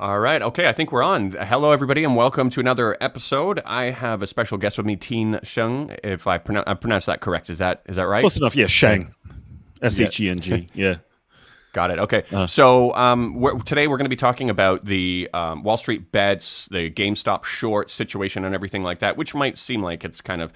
[0.00, 0.40] All right.
[0.40, 0.66] Okay.
[0.66, 1.32] I think we're on.
[1.32, 3.60] Hello, everybody, and welcome to another episode.
[3.66, 5.94] I have a special guest with me, Teen Sheng.
[6.02, 8.20] If I, pronounce I pronounced that correct, is that is that right?
[8.20, 8.56] Close enough.
[8.56, 9.14] Yeah, Sheng.
[9.82, 10.70] S H E N G.
[10.72, 10.96] Yeah.
[11.74, 11.98] Got it.
[11.98, 12.22] Okay.
[12.32, 16.10] Uh, so um, we're, today we're going to be talking about the um, Wall Street
[16.10, 20.40] bets, the GameStop short situation, and everything like that, which might seem like it's kind
[20.40, 20.50] of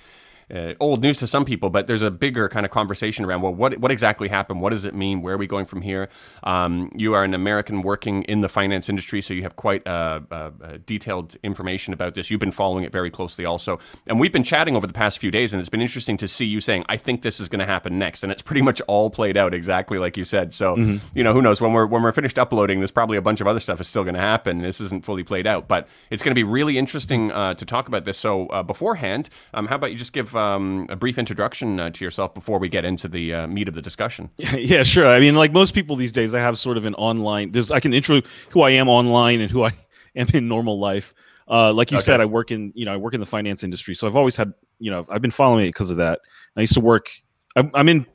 [0.53, 3.55] uh, old news to some people, but there's a bigger kind of conversation around well,
[3.55, 4.61] what what exactly happened?
[4.61, 5.23] What does it mean?
[5.23, 6.09] Where are we going from here?
[6.43, 10.21] Um, you are an American working in the finance industry, so you have quite uh,
[10.31, 10.51] uh,
[10.87, 12.31] detailed information about this.
[12.31, 15.31] You've been following it very closely, also, and we've been chatting over the past few
[15.31, 17.67] days, and it's been interesting to see you saying, "I think this is going to
[17.67, 20.53] happen next," and it's pretty much all played out exactly like you said.
[20.53, 21.07] So, mm-hmm.
[21.17, 23.47] you know, who knows when we're when we're finished uploading, there's probably a bunch of
[23.47, 24.59] other stuff is still going to happen.
[24.59, 27.89] This isn't fully played out, but it's going to be really interesting uh, to talk
[27.89, 28.19] about this.
[28.19, 32.05] So, uh, beforehand, um, how about you just give um, a brief introduction uh, to
[32.05, 34.31] yourself before we get into the uh, meat of the discussion?
[34.39, 35.07] Yeah, sure.
[35.07, 37.53] I mean, like most people these days, I have sort of an online.
[37.53, 39.73] There's I can intro who I am online and who I
[40.17, 41.15] am in normal life.
[41.49, 42.05] Uh, like you okay.
[42.05, 44.37] said, I work in you know I work in the finance industry, so I've always
[44.37, 46.21] had you know I've been following it because of that.
[46.57, 47.11] I used to work.
[47.57, 48.07] I'm, I'm in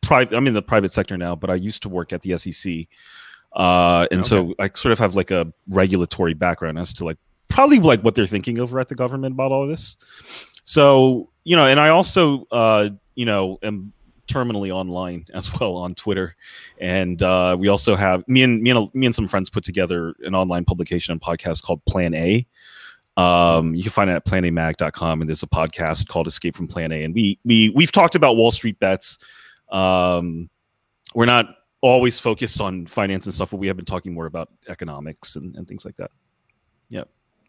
[0.00, 0.36] private.
[0.36, 2.86] I'm in the private sector now, but I used to work at the SEC.
[3.54, 4.28] Uh, and okay.
[4.28, 7.16] so I sort of have like a regulatory background as to like
[7.48, 9.96] probably like what they're thinking over at the government about all this.
[10.66, 13.92] So you know, and I also, uh, you know, am
[14.26, 16.36] terminally online as well on Twitter,
[16.78, 20.14] and uh, we also have me and me and me and some friends put together
[20.24, 22.46] an online publication and podcast called Plan A.
[23.16, 26.92] Um, you can find it at planamag.com, and there's a podcast called Escape from Plan
[26.92, 29.18] A, and we we we've talked about Wall Street bets.
[29.70, 30.50] Um,
[31.14, 31.46] we're not
[31.80, 35.54] always focused on finance and stuff, but we have been talking more about economics and,
[35.54, 36.10] and things like that.
[36.88, 37.04] Yeah.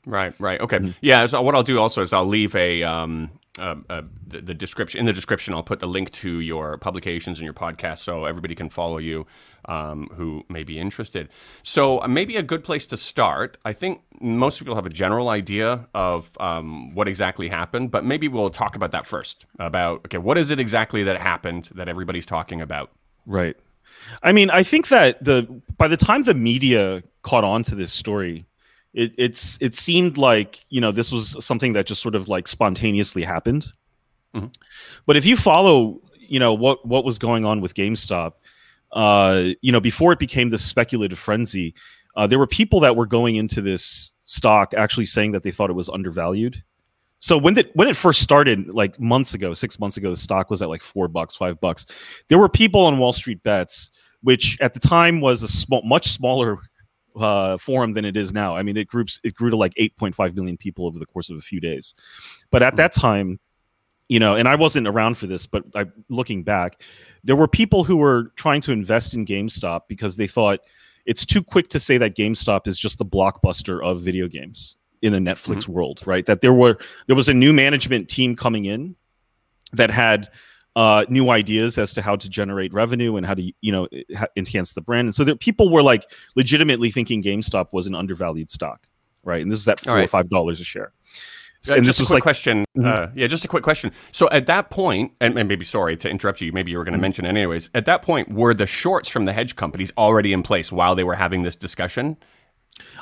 [0.07, 0.33] Right.
[0.39, 0.59] Right.
[0.61, 0.79] Okay.
[0.79, 0.91] Mm-hmm.
[1.01, 1.25] Yeah.
[1.27, 4.99] So what I'll do also is I'll leave a um, uh, uh, the, the, description
[4.99, 8.53] in the description i'll put the link to your publications and your podcast so everybody
[8.53, 9.25] can follow you
[9.65, 11.27] um, who may be interested
[11.63, 15.29] so uh, maybe a good place to start i think most people have a general
[15.29, 20.19] idea of um, what exactly happened but maybe we'll talk about that first about okay
[20.19, 22.91] what is it exactly that happened that everybody's talking about
[23.25, 23.55] right
[24.21, 25.41] i mean i think that the
[25.79, 28.45] by the time the media caught on to this story
[28.97, 32.47] it, it's it seemed like you know this was something that just sort of like
[32.47, 33.67] spontaneously happened.
[34.35, 34.47] Mm-hmm.
[35.05, 38.33] But if you follow, you know what what was going on with GameStop,
[38.91, 41.75] uh, you know before it became this speculative frenzy,
[42.15, 45.69] uh, there were people that were going into this stock actually saying that they thought
[45.69, 46.63] it was undervalued.
[47.19, 50.49] So when it when it first started, like months ago, six months ago, the stock
[50.49, 51.85] was at like four bucks, five bucks.
[52.29, 53.91] There were people on Wall Street Bets,
[54.23, 56.57] which at the time was a small, much smaller
[57.17, 58.55] uh, forum than it is now.
[58.55, 61.37] I mean, it groups it grew to like 8.5 million people over the course of
[61.37, 61.95] a few days.
[62.51, 63.39] But at that time,
[64.09, 66.81] you know, and I wasn't around for this, but I, looking back,
[67.23, 70.59] there were people who were trying to invest in GameStop because they thought
[71.05, 75.13] it's too quick to say that GameStop is just the blockbuster of video games in
[75.13, 75.73] a Netflix mm-hmm.
[75.73, 76.25] world, right?
[76.25, 76.77] That there were
[77.07, 78.95] there was a new management team coming in
[79.73, 80.29] that had
[80.77, 83.87] uh, new ideas as to how to generate revenue and how to you know
[84.37, 85.07] enhance the brand.
[85.07, 86.05] And so that people were like
[86.35, 88.87] legitimately thinking GameStop was an undervalued stock,
[89.23, 89.41] right?
[89.41, 90.05] And this is at four right.
[90.05, 90.93] or five dollars a share.
[91.67, 92.63] Uh, and just this was like question.
[92.77, 92.87] Mm-hmm.
[92.87, 93.91] Uh, yeah, just a quick question.
[94.11, 96.93] So at that point, and, and maybe sorry to interrupt you, maybe you were going
[96.93, 97.01] to mm-hmm.
[97.01, 97.71] mention it anyways.
[97.73, 101.03] At that point, were the shorts from the hedge companies already in place while they
[101.03, 102.17] were having this discussion?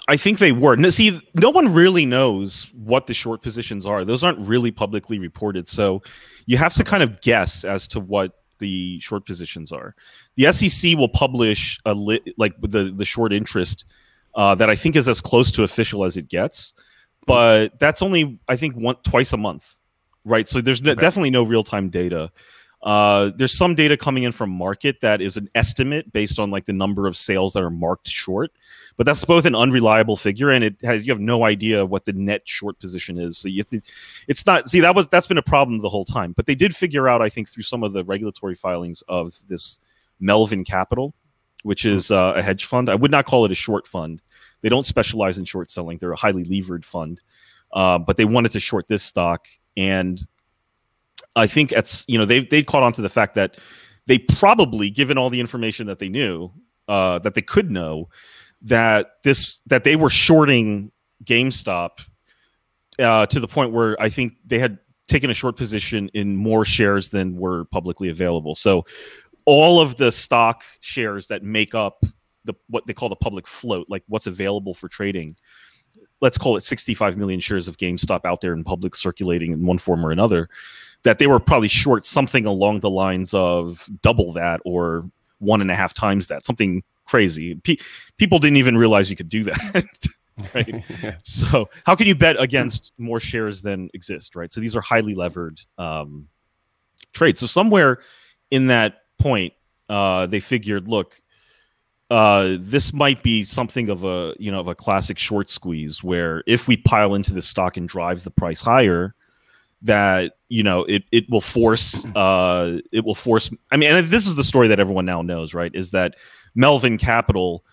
[0.07, 0.75] I think they were.
[0.75, 4.05] No, see, no one really knows what the short positions are.
[4.05, 5.67] Those aren't really publicly reported.
[5.67, 6.03] So
[6.45, 9.95] you have to kind of guess as to what the short positions are.
[10.35, 13.85] The SEC will publish a li- like the the short interest
[14.35, 16.73] uh, that I think is as close to official as it gets,
[17.25, 19.75] but that's only I think one twice a month,
[20.23, 20.47] right?
[20.47, 20.95] So there's okay.
[20.95, 22.31] definitely no real time data.
[22.85, 26.65] Uh, there's some data coming in from market that is an estimate based on like
[26.65, 28.51] the number of sales that are marked short,
[28.95, 32.13] but that's both an unreliable figure and it has you have no idea what the
[32.13, 33.39] net short position is.
[33.39, 33.81] So you have to,
[34.27, 36.33] it's not see that was that's been a problem the whole time.
[36.33, 39.79] But they did figure out, I think, through some of the regulatory filings of this
[40.19, 41.15] Melvin Capital,
[41.63, 41.89] which hmm.
[41.89, 42.87] is uh, a hedge fund.
[42.87, 44.21] I would not call it a short fund.
[44.61, 45.97] They don't specialize in short selling.
[45.97, 47.19] They're a highly levered fund,
[47.73, 50.23] uh, but they wanted to short this stock and
[51.35, 53.57] I think it's you know they they caught on to the fact that
[54.07, 56.51] they probably, given all the information that they knew,
[56.87, 58.09] uh, that they could know,
[58.61, 60.91] that this that they were shorting
[61.23, 62.05] GameStop
[62.99, 66.65] uh, to the point where I think they had taken a short position in more
[66.65, 68.55] shares than were publicly available.
[68.55, 68.85] So
[69.45, 72.03] all of the stock shares that make up
[72.45, 75.35] the what they call the public float, like what's available for trading,
[76.21, 79.77] let's call it 65 million shares of GameStop out there in public circulating in one
[79.77, 80.49] form or another,
[81.05, 85.09] that they were probably short something along the lines of double that or
[85.39, 87.55] one and a half times that, something crazy.
[87.55, 87.77] Pe-
[88.17, 89.85] people didn't even realize you could do that.
[90.55, 90.83] right?
[91.03, 91.15] yeah.
[91.23, 94.51] So how can you bet against more shares than exist, right?
[94.51, 96.27] So these are highly levered um,
[97.13, 97.39] trades.
[97.39, 97.99] So somewhere
[98.49, 99.53] in that point,
[99.87, 101.21] uh, they figured, look,
[102.09, 106.43] uh, this might be something of a you know of a classic short squeeze where
[106.45, 109.15] if we pile into the stock and drive the price higher,
[109.85, 113.49] that you know it it will force uh it will force.
[113.71, 115.71] I mean, and this is the story that everyone now knows, right?
[115.73, 116.15] Is that
[116.55, 117.63] Melvin Capital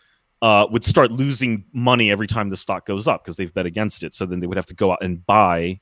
[0.42, 4.02] uh, would start losing money every time the stock goes up because they've bet against
[4.02, 4.12] it.
[4.12, 5.80] So then they would have to go out and buy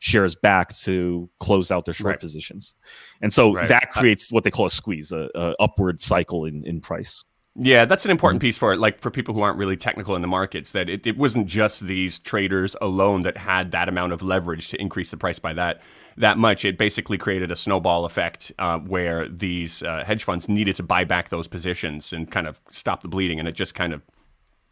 [0.00, 2.20] shares back to close out their short right.
[2.20, 2.74] positions,
[3.20, 3.68] and so right.
[3.68, 7.24] that creates what they call a squeeze, a, a upward cycle in in price.
[7.54, 8.48] Yeah, that's an important mm-hmm.
[8.48, 8.78] piece for it.
[8.78, 11.86] Like for people who aren't really technical in the markets, that it, it wasn't just
[11.86, 15.82] these traders alone that had that amount of leverage to increase the price by that
[16.16, 16.64] that much.
[16.64, 21.04] It basically created a snowball effect uh, where these uh, hedge funds needed to buy
[21.04, 24.00] back those positions and kind of stop the bleeding, and it just kind of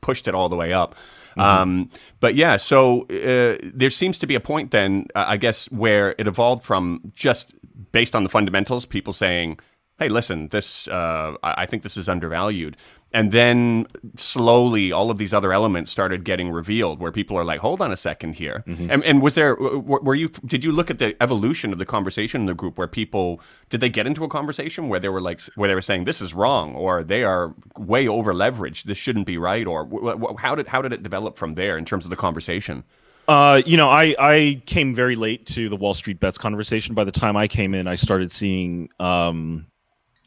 [0.01, 0.95] pushed it all the way up.
[1.33, 1.41] Mm-hmm.
[1.41, 5.71] Um, but yeah, so uh, there seems to be a point then, uh, I guess,
[5.71, 7.53] where it evolved from just
[7.93, 9.59] based on the fundamentals, people saying
[10.01, 12.77] hey, listen, this uh, I think this is undervalued.
[13.13, 13.87] And then
[14.17, 17.91] slowly, all of these other elements started getting revealed, where people are like, "Hold on
[17.93, 18.91] a second here." Mm-hmm.
[18.91, 19.57] And, and, was there?
[19.57, 20.29] Were you?
[20.29, 23.81] Did you look at the evolution of the conversation in the group, where people did
[23.81, 26.33] they get into a conversation where they were like, where they were saying this is
[26.33, 29.89] wrong, or they are way over leveraged, this shouldn't be right, or
[30.39, 32.85] how did how did it develop from there in terms of the conversation?
[33.31, 36.97] Uh, you know, I, I came very late to the Wall Street bets conversation.
[36.97, 39.67] By the time I came in, I started seeing um,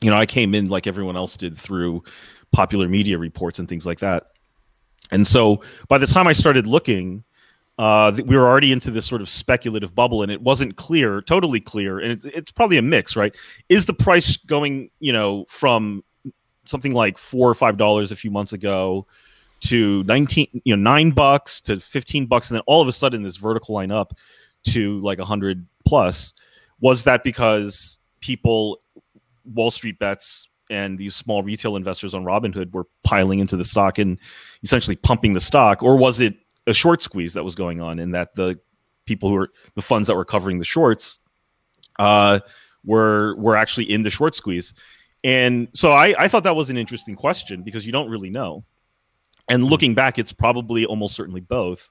[0.04, 2.04] you know, I came in like everyone else did through
[2.52, 4.28] popular media reports and things like that.
[5.12, 7.24] And so by the time I started looking,
[7.80, 11.60] uh, we were already into this sort of speculative bubble, and it wasn't clear, totally
[11.60, 12.00] clear.
[12.00, 13.36] And it, it's probably a mix, right?
[13.70, 16.04] Is the price going, you know, from
[16.66, 19.06] something like four or five dollars a few months ago
[19.62, 23.24] to 19 you know 9 bucks to 15 bucks and then all of a sudden
[23.24, 24.14] this vertical line up
[24.64, 26.34] to like a 100 plus
[26.82, 28.80] was that because people
[29.46, 33.98] Wall Street bets and these small retail investors on Robinhood were piling into the stock
[33.98, 34.18] and
[34.64, 36.36] essentially pumping the stock, or was it
[36.68, 38.60] a short squeeze that was going on, and that the
[39.06, 41.20] people who were the funds that were covering the shorts
[42.00, 42.40] uh,
[42.86, 44.74] were were actually in the short squeeze?
[45.26, 48.64] And so I, I thought that was an interesting question because you don't really know.
[49.50, 51.90] And looking back, it's probably almost certainly both,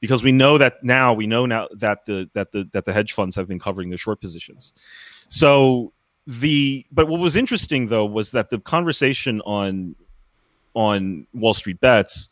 [0.00, 3.12] because we know that now we know now that the that the that the hedge
[3.12, 4.72] funds have been covering the short positions.
[5.28, 5.92] So
[6.26, 9.96] the but what was interesting though was that the conversation on
[10.74, 12.28] on Wall Street bets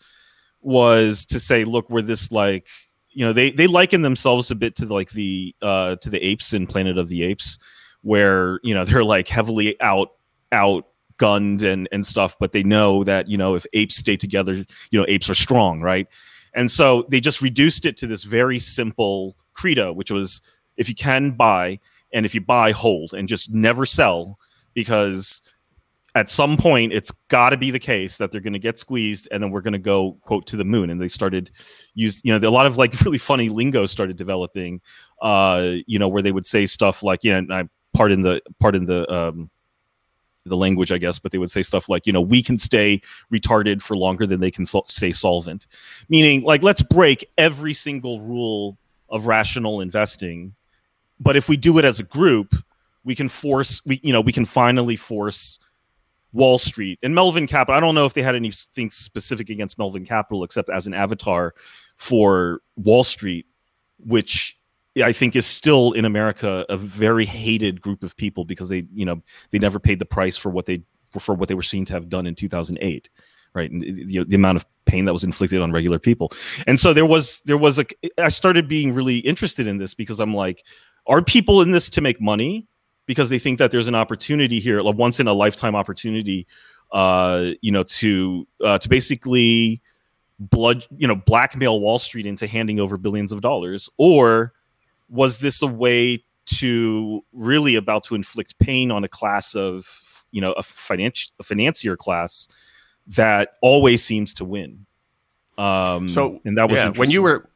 [0.62, 2.66] was to say, look, we're this like
[3.10, 6.52] you know they they liken themselves a bit to like the uh to the apes
[6.52, 7.58] in Planet of the Apes,
[8.02, 10.12] where you know they're like heavily out
[10.52, 14.54] out gunned and and stuff, but they know that you know if apes stay together,
[14.90, 16.06] you know apes are strong, right?
[16.54, 20.40] And so they just reduced it to this very simple credo, which was
[20.76, 21.78] if you can buy
[22.12, 24.38] and if you buy hold and just never sell
[24.74, 25.42] because
[26.14, 29.28] at some point it's got to be the case that they're going to get squeezed
[29.30, 30.90] and then we're going to go quote to the moon.
[30.90, 31.50] And they started
[31.94, 34.80] use you know a lot of like really funny lingo started developing
[35.22, 38.86] uh you know where they would say stuff like you know I pardon the pardon
[38.86, 39.50] the um
[40.46, 43.00] the language i guess but they would say stuff like you know we can stay
[43.32, 45.66] retarded for longer than they can sol- stay solvent.
[46.08, 48.78] Meaning like let's break every single rule
[49.10, 50.54] of rational investing
[51.20, 52.56] but if we do it as a group,
[53.04, 55.58] we can force we you know we can finally force
[56.32, 57.76] Wall Street and Melvin Capital.
[57.76, 61.54] I don't know if they had anything specific against Melvin Capital except as an avatar
[61.96, 63.46] for Wall Street,
[63.98, 64.58] which
[65.02, 69.04] I think is still in America a very hated group of people because they you
[69.04, 70.82] know they never paid the price for what they
[71.18, 73.08] for what they were seen to have done in 2008
[73.52, 76.30] right and the, the amount of pain that was inflicted on regular people
[76.68, 77.86] and so there was there was a
[78.18, 80.64] i started being really interested in this because i'm like
[81.06, 82.66] are people in this to make money
[83.06, 86.46] because they think that there's an opportunity here, a once in a lifetime opportunity,
[86.92, 89.82] uh, you know, to uh, to basically
[90.38, 94.52] blood, you know, blackmail Wall Street into handing over billions of dollars, or
[95.08, 100.40] was this a way to really about to inflict pain on a class of, you
[100.40, 102.48] know, a financial a financier class
[103.06, 104.86] that always seems to win?
[105.60, 107.46] Um, so and that was yeah, when you were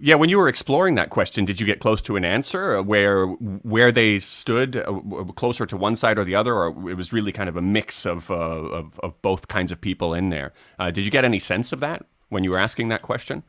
[0.00, 3.26] yeah when you were exploring that question, did you get close to an answer where
[3.26, 5.00] where they stood uh,
[5.36, 8.04] closer to one side or the other, or it was really kind of a mix
[8.04, 10.52] of uh, of, of, both kinds of people in there?
[10.80, 13.44] Uh, did you get any sense of that when you were asking that question?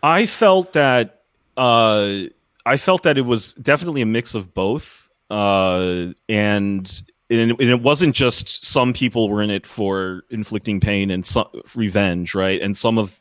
[0.00, 1.22] I felt that
[1.56, 2.20] uh,
[2.64, 7.70] I felt that it was definitely a mix of both, uh, and and it, and
[7.70, 12.60] it wasn't just some people were in it for inflicting pain and some revenge, right?
[12.60, 13.20] And some of,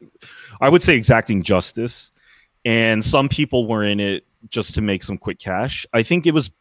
[0.61, 2.11] I would say, exacting justice,
[2.63, 5.85] and some people were in it just to make some quick cash.
[5.93, 6.51] I think it was,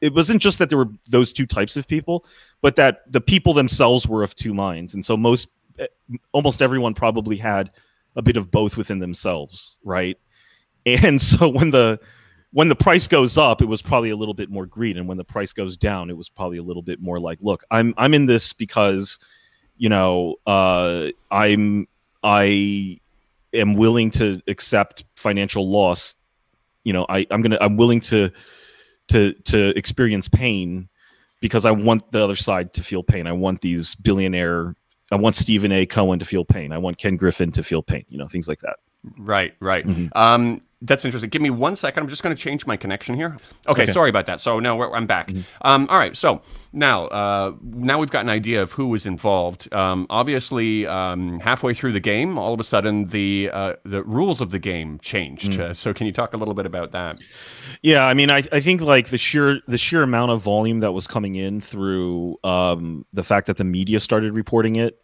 [0.00, 2.26] it wasn't just that there were those two types of people,
[2.60, 5.86] but that the people themselves were of two minds, and so most, eh,
[6.32, 7.70] almost everyone probably had
[8.16, 10.18] a bit of both within themselves, right?
[10.84, 12.00] And so when the
[12.52, 15.16] when the price goes up, it was probably a little bit more greed, and when
[15.16, 18.14] the price goes down, it was probably a little bit more like, look, I'm I'm
[18.14, 19.18] in this because,
[19.76, 21.88] you know, uh, I'm
[22.22, 23.00] I
[23.54, 26.14] am willing to accept financial loss.
[26.84, 28.30] You know, I I'm gonna I'm willing to
[29.08, 30.88] to to experience pain
[31.40, 33.26] because I want the other side to feel pain.
[33.26, 34.74] I want these billionaire.
[35.10, 35.86] I want Steven A.
[35.86, 36.72] Cohen to feel pain.
[36.72, 38.04] I want Ken Griffin to feel pain.
[38.08, 38.76] You know, things like that.
[39.18, 39.86] Right, right.
[39.86, 40.16] Mm-hmm.
[40.16, 41.30] Um, that's interesting.
[41.30, 42.02] Give me one second.
[42.02, 43.38] I'm just going to change my connection here.
[43.68, 43.92] Okay, okay.
[43.92, 44.40] sorry about that.
[44.40, 45.28] So now I'm back.
[45.28, 45.42] Mm-hmm.
[45.62, 46.16] Um, all right.
[46.16, 49.72] So now, uh, now we've got an idea of who was involved.
[49.72, 54.40] Um, obviously, um, halfway through the game, all of a sudden the uh, the rules
[54.40, 55.52] of the game changed.
[55.52, 55.70] Mm-hmm.
[55.70, 57.20] Uh, so can you talk a little bit about that?
[57.82, 60.92] Yeah, I mean, I, I think like the sheer the sheer amount of volume that
[60.92, 64.98] was coming in through um, the fact that the media started reporting it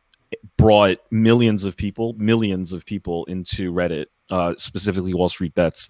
[0.56, 5.88] brought millions of people, millions of people into Reddit, uh, specifically Wall Street Bets,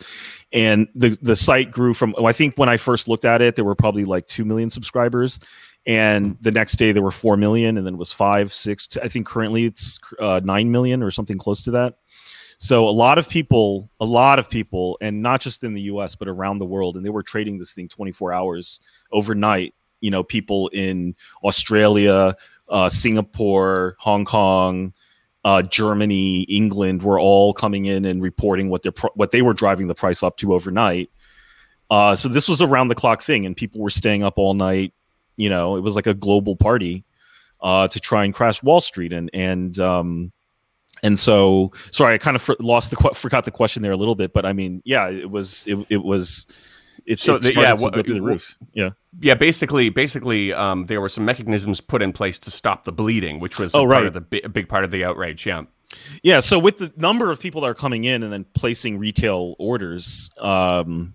[0.52, 2.14] and the the site grew from.
[2.24, 5.40] I think when I first looked at it, there were probably like two million subscribers,
[5.86, 8.88] and the next day there were four million, and then it was five, six.
[9.02, 11.94] I think currently it's uh, nine million or something close to that.
[12.58, 16.16] So a lot of people, a lot of people, and not just in the U.S.
[16.16, 18.80] but around the world, and they were trading this thing 24 hours
[19.12, 19.74] overnight.
[20.00, 22.36] You know, people in Australia,
[22.68, 24.92] uh, Singapore, Hong Kong,
[25.44, 29.88] uh, Germany, England were all coming in and reporting what their what they were driving
[29.88, 31.10] the price up to overnight.
[31.90, 34.54] Uh, so this was a round the clock thing, and people were staying up all
[34.54, 34.92] night.
[35.36, 37.04] You know, it was like a global party
[37.60, 40.32] uh, to try and crash Wall Street, and and um,
[41.02, 44.32] and so sorry, I kind of lost the forgot the question there a little bit,
[44.32, 46.46] but I mean, yeah, it was it, it was
[47.08, 48.56] it's so it the, yeah, well, through the roof.
[48.74, 49.34] Yeah, yeah.
[49.34, 53.58] Basically, basically, um, there were some mechanisms put in place to stop the bleeding, which
[53.58, 53.96] was oh, right.
[53.96, 55.46] part of the big, big part of the outrage.
[55.46, 55.64] Yeah.
[56.22, 59.56] Yeah, so with the number of people that are coming in and then placing retail
[59.58, 61.14] orders, um,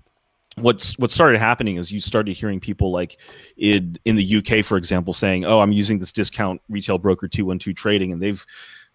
[0.55, 3.19] what's what started happening is you started hearing people like
[3.55, 7.45] in in the UK, for example, saying, "Oh, I'm using this discount retail broker two
[7.45, 8.43] one two trading," and they've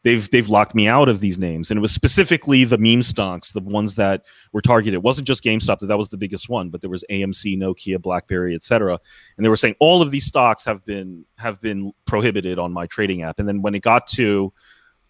[0.02, 1.70] they've they've locked me out of these names.
[1.70, 4.94] And it was specifically the meme stocks the ones that were targeted.
[4.94, 8.00] It wasn't just gamestop that that was the biggest one but there was amc nokia
[8.00, 8.98] blackberry etc
[9.36, 12.86] and they were saying all of these stocks have been have been prohibited on my
[12.86, 13.38] trading app.
[13.38, 14.52] And then when it got to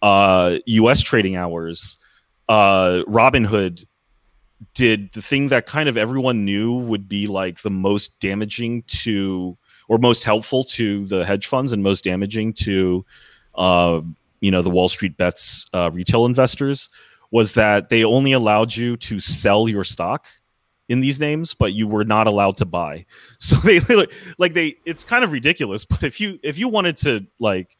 [0.01, 1.97] uh, us trading hours
[2.47, 3.85] uh, robinhood
[4.73, 9.57] did the thing that kind of everyone knew would be like the most damaging to
[9.87, 13.05] or most helpful to the hedge funds and most damaging to
[13.55, 14.01] uh,
[14.41, 16.89] you know the Wall Street Bets uh, retail investors
[17.31, 20.27] was that they only allowed you to sell your stock
[20.87, 23.05] in these names, but you were not allowed to buy.
[23.39, 23.79] So they
[24.37, 25.85] like they it's kind of ridiculous.
[25.85, 27.77] But if you if you wanted to like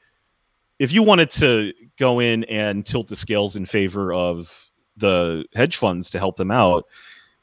[0.78, 5.76] if you wanted to go in and tilt the scales in favor of the hedge
[5.76, 6.86] funds to help them out,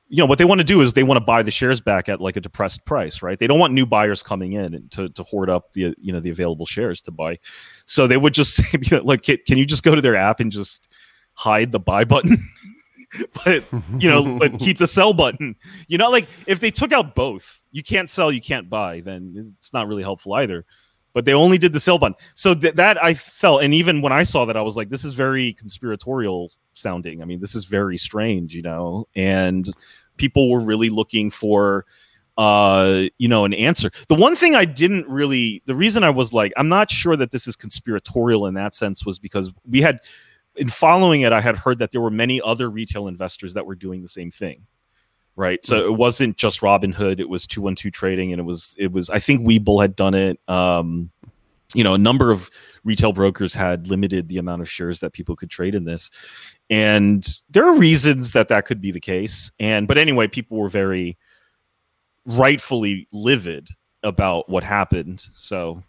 [0.08, 2.08] you know what they want to do is they want to buy the shares back
[2.08, 3.38] at like a depressed price right?
[3.38, 6.30] They don't want new buyers coming in to, to hoard up the you know the
[6.30, 7.38] available shares to buy.
[7.86, 10.88] So they would just say like can you just go to their app and just
[11.34, 12.38] hide the buy button?
[13.44, 13.64] But
[13.98, 15.54] you know but keep the sell button.
[15.86, 19.54] You know like if they took out both you can't sell you can't buy then
[19.58, 20.66] it's not really helpful either
[21.16, 22.14] but they only did the sell button.
[22.34, 25.02] So th- that i felt and even when i saw that i was like this
[25.02, 27.22] is very conspiratorial sounding.
[27.22, 29.66] I mean, this is very strange, you know, and
[30.18, 31.86] people were really looking for
[32.36, 33.90] uh you know an answer.
[34.08, 37.30] The one thing i didn't really the reason i was like i'm not sure that
[37.30, 40.00] this is conspiratorial in that sense was because we had
[40.54, 43.74] in following it i had heard that there were many other retail investors that were
[43.74, 44.66] doing the same thing
[45.36, 45.64] right.
[45.64, 49.18] So it wasn't just robinhood it was 212 trading and it was it was i
[49.18, 50.40] think webull had done it.
[50.48, 51.10] Um
[51.74, 52.50] you know a number of
[52.84, 56.10] retail brokers had limited the amount of shares that people could trade in this.
[56.70, 59.52] And there are reasons that that could be the case.
[59.58, 61.16] And but anyway people were very
[62.24, 63.68] rightfully livid
[64.02, 65.26] about what happened.
[65.34, 65.82] So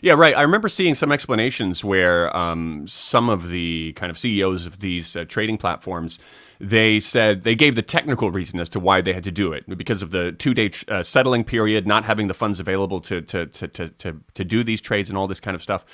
[0.00, 0.36] yeah, right.
[0.36, 5.14] I remember seeing some explanations where um, some of the kind of CEOs of these
[5.16, 6.18] uh, trading platforms
[6.58, 9.64] they said they gave the technical reason as to why they had to do it
[9.76, 13.46] because of the two day uh, settling period, not having the funds available to to,
[13.46, 15.84] to to to to do these trades and all this kind of stuff.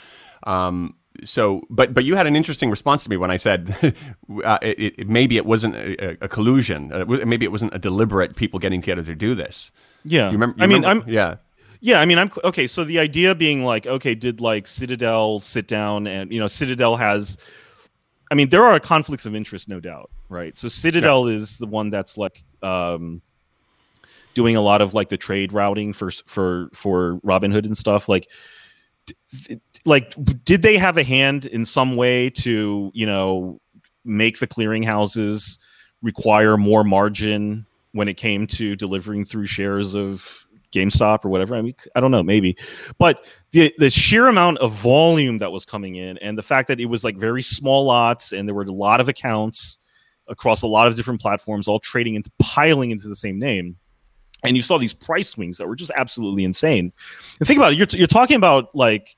[0.45, 0.95] Um,
[1.25, 3.77] so, but but you had an interesting response to me when I said
[4.45, 8.37] uh, it, it, maybe it wasn't a, a collusion, uh, maybe it wasn't a deliberate
[8.37, 9.71] people getting together to do this.
[10.05, 10.57] Yeah, you remember?
[10.59, 11.05] You I mean, remember?
[11.05, 11.37] I'm yeah.
[11.85, 12.69] Yeah, I mean, I'm okay.
[12.69, 16.95] So the idea being like, okay, did like Citadel sit down and you know, Citadel
[16.95, 17.39] has,
[18.31, 20.57] I mean, there are conflicts of interest, no doubt, right?
[20.57, 21.39] So Citadel yeah.
[21.39, 23.21] is the one that's like um,
[24.33, 28.09] doing a lot of like the trade routing for for for Robinhood and stuff.
[28.09, 28.31] Like,
[29.49, 33.61] d- like did they have a hand in some way to you know
[34.05, 35.59] make the clearinghouses
[36.01, 41.55] require more margin when it came to delivering through shares of GameStop or whatever.
[41.55, 42.57] I mean, I don't know, maybe,
[42.99, 46.81] but the the sheer amount of volume that was coming in, and the fact that
[46.81, 49.79] it was like very small lots, and there were a lot of accounts
[50.29, 53.77] across a lot of different platforms, all trading into piling into the same name,
[54.43, 56.93] and you saw these price swings that were just absolutely insane.
[57.39, 59.17] And think about it, you're you're talking about like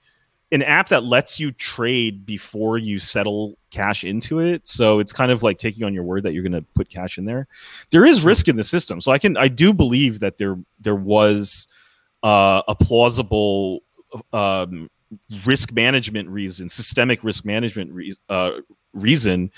[0.54, 4.66] an app that lets you trade before you settle cash into it.
[4.68, 7.18] So it's kind of like taking on your word that you're going to put cash
[7.18, 7.49] in there.
[7.90, 9.00] There is risk in the system.
[9.00, 11.66] So I can I do believe that there there was
[12.23, 13.80] uh, a plausible
[14.32, 14.88] um,
[15.44, 18.52] risk management reason, systemic risk management re- uh,
[18.92, 19.50] reason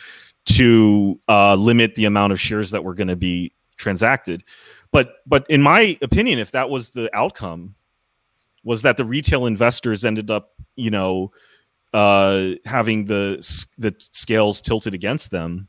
[0.46, 4.44] to uh, limit the amount of shares that were going to be transacted.
[4.92, 7.74] But but in my opinion, if that was the outcome,
[8.66, 11.30] was that the retail investors ended up, you know,
[11.94, 13.36] uh, having the
[13.78, 15.68] the scales tilted against them.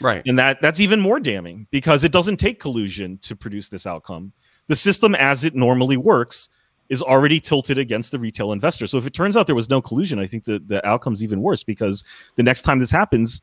[0.00, 0.22] Right.
[0.24, 4.32] And that that's even more damning because it doesn't take collusion to produce this outcome.
[4.68, 6.48] The system as it normally works
[6.88, 8.86] is already tilted against the retail investor.
[8.86, 11.42] So if it turns out there was no collusion, I think the, the outcome's even
[11.42, 12.04] worse because
[12.36, 13.42] the next time this happens,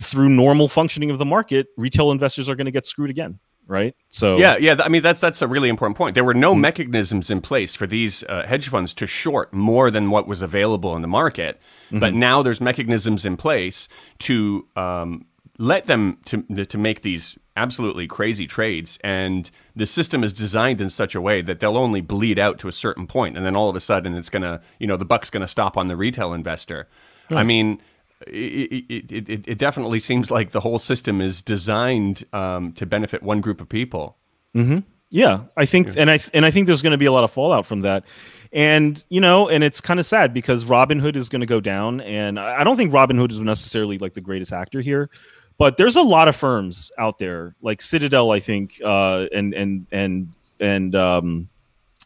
[0.00, 3.94] through normal functioning of the market, retail investors are going to get screwed again right?
[4.08, 4.76] So yeah, yeah.
[4.80, 6.14] I mean, that's that's a really important point.
[6.14, 6.62] There were no mm-hmm.
[6.62, 10.96] mechanisms in place for these uh, hedge funds to short more than what was available
[10.96, 12.00] in the market, mm-hmm.
[12.00, 13.88] but now there's mechanisms in place
[14.20, 15.26] to um,
[15.58, 20.88] let them to to make these absolutely crazy trades and the system is designed in
[20.88, 23.68] such a way that they'll only bleed out to a certain point and then all
[23.68, 25.96] of a sudden it's going to you know the buck's going to stop on the
[25.96, 26.86] retail investor
[27.30, 27.82] i mean
[28.26, 33.22] it, it, it, it, definitely seems like the whole system is designed um, to benefit
[33.22, 34.16] one group of people.
[34.54, 34.78] Mm-hmm.
[35.10, 37.30] Yeah, I think, and I and I think there's going to be a lot of
[37.30, 38.04] fallout from that,
[38.52, 42.02] and you know, and it's kind of sad because Robinhood is going to go down,
[42.02, 45.08] and I don't think Robinhood is necessarily like the greatest actor here,
[45.56, 49.86] but there's a lot of firms out there like Citadel, I think, uh, and and
[49.90, 51.48] and and um,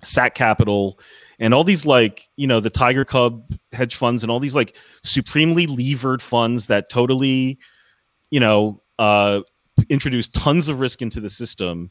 [0.04, 0.98] SAC Capital
[1.42, 4.76] and all these like you know the tiger cub hedge funds and all these like
[5.02, 7.58] supremely levered funds that totally
[8.30, 9.40] you know uh
[9.90, 11.90] introduce tons of risk into the system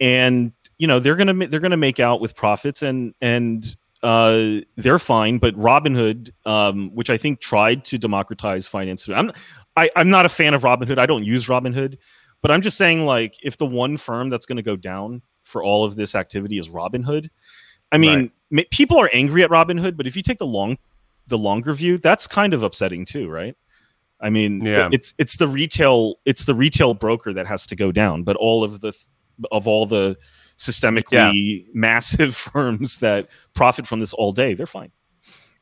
[0.00, 5.00] and you know they're gonna they're gonna make out with profits and and uh, they're
[5.00, 9.32] fine, but Robinhood, um, which I think tried to democratize finance, I'm
[9.76, 10.98] I, I'm not a fan of Robinhood.
[10.98, 11.98] I don't use Robinhood,
[12.40, 15.64] but I'm just saying like if the one firm that's going to go down for
[15.64, 17.28] all of this activity is Robinhood,
[17.90, 18.32] I mean, right.
[18.70, 20.78] People are angry at Robinhood, but if you take the long,
[21.26, 23.56] the longer view, that's kind of upsetting too, right?
[24.20, 24.88] I mean, yeah.
[24.90, 28.64] it's it's the retail it's the retail broker that has to go down, but all
[28.64, 28.92] of the
[29.52, 30.16] of all the
[30.56, 31.70] systemically yeah.
[31.72, 34.90] massive firms that profit from this all day, they're fine.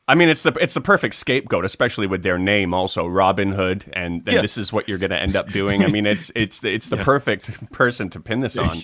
[0.09, 3.91] I mean, it's the it's the perfect scapegoat, especially with their name, also Robin Hood,
[3.91, 4.41] and, and yeah.
[4.41, 5.83] this is what you're going to end up doing.
[5.83, 7.03] I mean, it's it's it's the yeah.
[7.03, 8.83] perfect person to pin this on,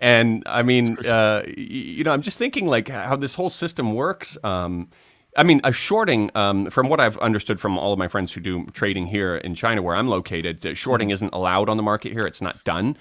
[0.00, 4.36] and I mean, uh, you know, I'm just thinking like how this whole system works.
[4.42, 4.88] Um,
[5.36, 8.40] I mean, a shorting, um, from what I've understood from all of my friends who
[8.40, 11.14] do trading here in China, where I'm located, shorting mm-hmm.
[11.14, 12.26] isn't allowed on the market here.
[12.26, 12.96] It's not done.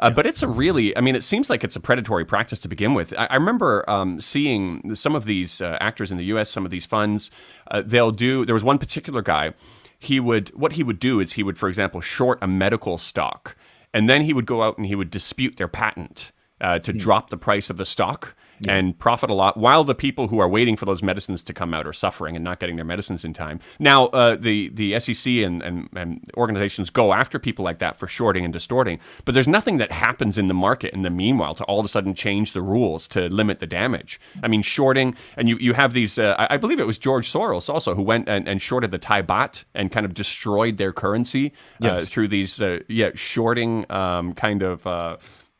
[0.00, 2.68] Uh, but it's a really, I mean, it seems like it's a predatory practice to
[2.68, 3.12] begin with.
[3.16, 6.70] I, I remember um, seeing some of these uh, actors in the U.S., some of
[6.70, 7.30] these funds,
[7.70, 8.46] uh, they'll do.
[8.46, 9.52] There was one particular guy.
[9.98, 13.56] He would, what he would do is he would, for example, short a medical stock,
[13.92, 16.32] and then he would go out and he would dispute their patent
[16.62, 16.98] uh, to mm.
[16.98, 18.74] drop the price of the stock yeah.
[18.74, 21.74] and profit a lot while the people who are waiting for those medicines to come
[21.74, 23.60] out are suffering and not getting their medicines in time.
[23.78, 28.06] Now, uh, the, the SEC and, and, and, organizations go after people like that for
[28.06, 31.64] shorting and distorting, but there's nothing that happens in the market in the meanwhile to
[31.64, 34.20] all of a sudden change the rules to limit the damage.
[34.42, 37.30] I mean, shorting, and you, you have these, uh, I, I, believe it was George
[37.32, 40.92] Soros also who went and, and shorted the Thai baht and kind of destroyed their
[40.92, 44.86] currency uh, through these, uh, yeah, shorting um, kind of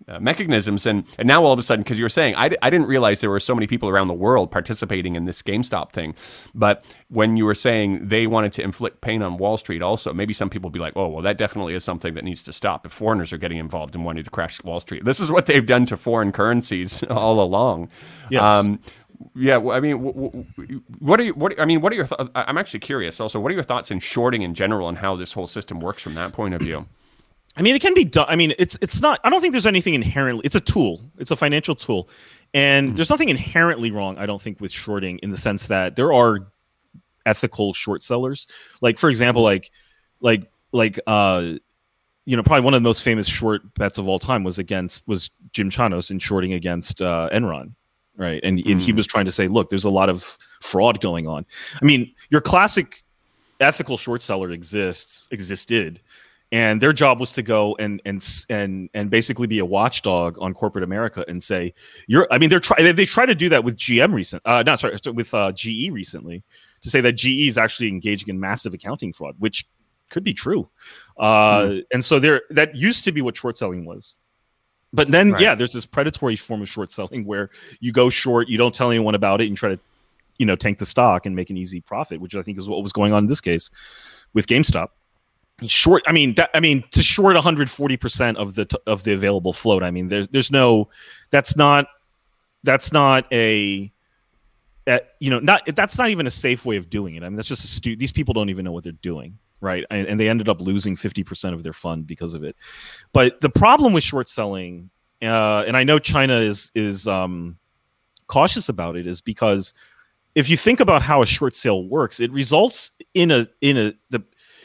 [0.08, 0.86] uh, mechanisms.
[0.86, 3.20] And, and now all of a sudden, because you were saying, I, I didn't realize
[3.20, 6.14] there were so many people around the world participating in this GameStop thing.
[6.54, 10.32] But when you were saying they wanted to inflict pain on Wall Street, also, maybe
[10.32, 12.92] some people be like, oh, well, that definitely is something that needs to stop if
[12.92, 15.04] foreigners are getting involved and wanting to crash Wall Street.
[15.04, 17.88] This is what they've done to foreign currencies all along.
[18.30, 18.42] Yes.
[18.42, 18.80] Um,
[19.34, 19.98] yeah, I mean,
[20.98, 21.34] what are you?
[21.34, 22.06] What I mean, what are your?
[22.06, 23.20] Thoughts I'm actually curious.
[23.20, 26.02] Also, what are your thoughts in shorting in general and how this whole system works
[26.02, 26.86] from that point of view?
[27.56, 28.26] I mean, it can be done.
[28.28, 29.20] I mean, it's it's not.
[29.24, 30.42] I don't think there's anything inherently.
[30.44, 31.00] It's a tool.
[31.18, 32.08] It's a financial tool,
[32.54, 32.96] and mm-hmm.
[32.96, 34.18] there's nothing inherently wrong.
[34.18, 36.46] I don't think with shorting in the sense that there are
[37.26, 38.46] ethical short sellers.
[38.80, 39.70] Like for example, like
[40.20, 41.54] like like uh,
[42.24, 45.06] you know, probably one of the most famous short bets of all time was against
[45.08, 47.72] was Jim Chanos in shorting against uh, Enron,
[48.16, 48.40] right?
[48.44, 48.70] And mm-hmm.
[48.70, 48.96] and he mm.
[48.96, 51.44] was trying to say, look, there's a lot of fraud going on.
[51.82, 53.02] I mean, your classic
[53.58, 56.00] ethical short seller exists existed
[56.52, 60.52] and their job was to go and and and and basically be a watchdog on
[60.52, 61.72] corporate America and say
[62.06, 62.26] you're.
[62.30, 64.42] I mean, they're try they, they try to do that with GM recent.
[64.44, 66.42] Uh, not sorry, with uh, GE recently
[66.82, 69.66] to say that GE is actually engaging in massive accounting fraud, which
[70.08, 70.68] could be true.
[71.18, 71.84] Uh, mm.
[71.92, 74.18] And so there, that used to be what short selling was.
[74.92, 75.40] But then, right.
[75.40, 78.90] yeah, there's this predatory form of short selling where you go short, you don't tell
[78.90, 79.78] anyone about it, and try to,
[80.38, 82.82] you know, tank the stock and make an easy profit, which I think is what
[82.82, 83.70] was going on in this case
[84.32, 84.88] with GameStop
[85.66, 89.82] short i mean that, i mean to short 140% of the of the available float
[89.82, 90.88] i mean there's there's no
[91.30, 91.86] that's not
[92.62, 93.92] that's not a
[95.20, 97.22] you know not that's not even a safe way of doing it.
[97.22, 99.84] I mean that's just a stu- these people don't even know what they're doing right?
[99.90, 102.56] And, and they ended up losing 50% of their fund because of it.
[103.12, 104.88] But the problem with short selling
[105.22, 107.58] uh, and i know china is is um,
[108.26, 109.74] cautious about it is because
[110.34, 113.92] if you think about how a short sale works it results in a in a
[114.10, 114.22] the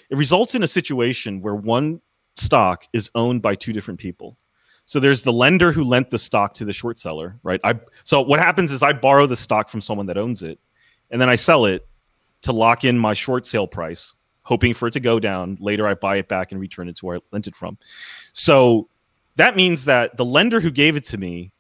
[0.10, 2.02] it results in a situation where one
[2.36, 4.38] stock is owned by two different people.
[4.86, 7.60] So there's the lender who lent the stock to the short seller, right?
[7.64, 10.60] I so what happens is I borrow the stock from someone that owns it,
[11.10, 11.88] and then I sell it
[12.44, 14.14] to lock in my short sale price,
[14.44, 15.58] hoping for it to go down.
[15.60, 17.80] Later, I buy it back and return it to where I lent it from.
[18.34, 18.88] So
[19.38, 21.52] that means that the lender who gave it to me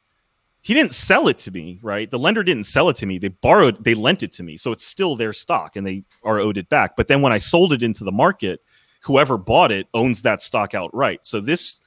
[0.65, 2.09] he didn't sell it to me, right?
[2.09, 3.19] The lender didn't sell it to me.
[3.19, 4.57] They borrowed, they lent it to me.
[4.57, 6.95] So it's still their stock and they are owed it back.
[6.95, 8.61] But then when I sold it into the market,
[9.03, 11.19] whoever bought it owns that stock outright.
[11.21, 11.81] So this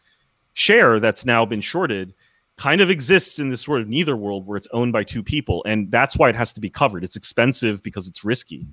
[0.54, 2.14] share that's now been shorted
[2.56, 5.64] kind of exists in this sort of neither world where it's owned by two people.
[5.66, 7.02] And that's why it has to be covered.
[7.02, 8.64] It's expensive because it's risky.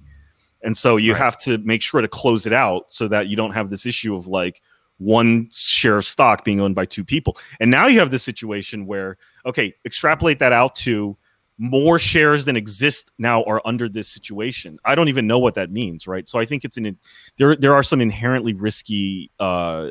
[0.62, 1.22] And so you right.
[1.24, 4.14] have to make sure to close it out so that you don't have this issue
[4.14, 4.62] of like,
[4.98, 7.38] one share of stock being owned by two people.
[7.60, 11.18] And now you have this situation where, okay, extrapolate that out to
[11.58, 14.78] more shares than exist now are under this situation.
[14.84, 16.28] I don't even know what that means, right?
[16.28, 16.98] So I think it's an
[17.38, 19.90] there there are some inherently risky uh,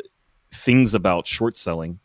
[0.52, 2.00] things about short selling,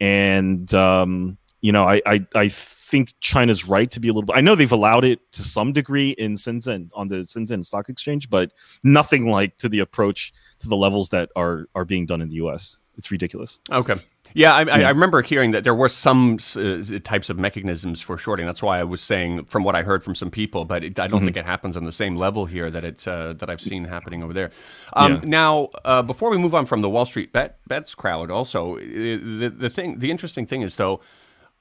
[0.00, 4.30] and um, you know I, I I think China's right to be a little.
[4.34, 8.30] I know they've allowed it to some degree in Shenzhen on the Shenzhen Stock Exchange,
[8.30, 12.28] but nothing like to the approach to the levels that are are being done in
[12.28, 12.80] the U.S.
[12.96, 13.60] It's ridiculous.
[13.70, 13.96] Okay.
[14.34, 14.88] Yeah, I, yeah.
[14.88, 18.44] I, remember hearing that there were some uh, types of mechanisms for shorting.
[18.44, 21.06] That's why I was saying, from what I heard from some people, but it, I
[21.06, 21.26] don't mm-hmm.
[21.26, 24.22] think it happens on the same level here that it's uh, that I've seen happening
[24.22, 24.50] over there.
[24.92, 25.20] Um, yeah.
[25.24, 29.48] Now, uh, before we move on from the Wall Street bet, bets crowd, also the
[29.48, 31.00] the thing, the interesting thing is though,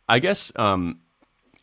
[0.09, 0.51] I guess.
[0.57, 0.99] Um,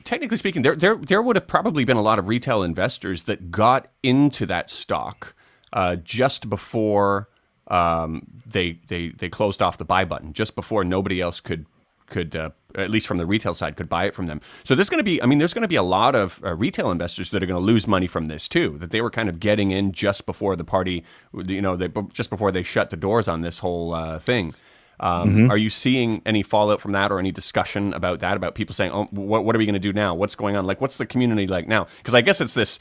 [0.04, 3.50] technically speaking, there, there there would have probably been a lot of retail investors that
[3.50, 5.34] got into that stock
[5.72, 7.28] uh, just before
[7.68, 11.66] um, they they they closed off the buy button, just before nobody else could
[12.12, 14.40] could uh, at least from the retail side could buy it from them.
[14.64, 16.54] So there's going to be, I mean, there's going to be a lot of uh,
[16.54, 18.76] retail investors that are going to lose money from this too.
[18.78, 21.04] That they were kind of getting in just before the party,
[21.34, 24.54] you know, they, just before they shut the doors on this whole uh, thing.
[25.00, 25.50] Um, mm-hmm.
[25.50, 28.36] Are you seeing any fallout from that or any discussion about that?
[28.36, 30.14] About people saying, "Oh, what, what are we going to do now?
[30.14, 30.64] What's going on?
[30.64, 32.78] Like, what's the community like now?" Because I guess it's this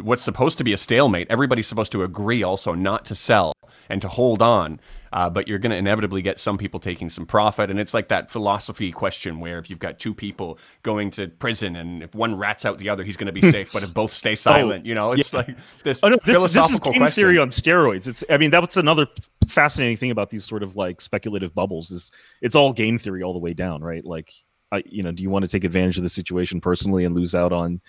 [0.00, 1.26] what's supposed to be a stalemate.
[1.30, 3.52] Everybody's supposed to agree also not to sell
[3.88, 4.80] and to hold on.
[5.12, 7.70] Uh, but you're going to inevitably get some people taking some profit.
[7.70, 11.76] And it's like that philosophy question where if you've got two people going to prison
[11.76, 13.70] and if one rats out the other, he's going to be safe.
[13.74, 15.40] but if both stay silent, oh, you know, it's yeah.
[15.40, 17.22] like this, oh, no, this philosophical this is game question.
[17.22, 18.08] theory on steroids.
[18.08, 19.06] It's, I mean, that's another
[19.46, 23.34] fascinating thing about these sort of like speculative bubbles is it's all game theory all
[23.34, 24.04] the way down, right?
[24.04, 24.32] Like,
[24.72, 27.34] I, you know, do you want to take advantage of the situation personally and lose
[27.34, 27.82] out on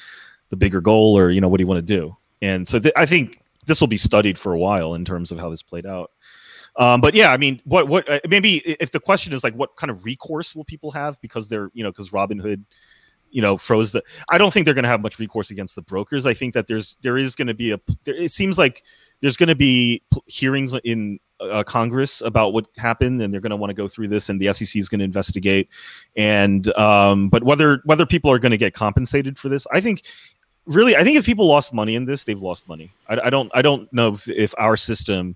[0.54, 2.16] the bigger goal, or you know, what do you want to do?
[2.44, 5.40] And so th- I think this will be studied for a while in terms of
[5.40, 6.12] how this played out.
[6.76, 9.76] Um, but yeah, I mean, what what uh, maybe if the question is like, what
[9.78, 12.64] kind of recourse will people have because they're you know because Robinhood,
[13.32, 14.04] you know, froze the.
[14.30, 16.28] I don't think they're going to have much recourse against the brokers.
[16.28, 17.80] I think that there's there is going to be a.
[18.04, 18.84] There, it seems like
[19.22, 23.56] there's going to be hearings in uh, Congress about what happened, and they're going to
[23.56, 25.70] want to go through this, and the SEC is going to investigate.
[26.16, 30.04] And um, but whether whether people are going to get compensated for this, I think
[30.66, 32.92] really, I think if people lost money in this, they've lost money.
[33.08, 35.36] I, I don't I don't know if, if our system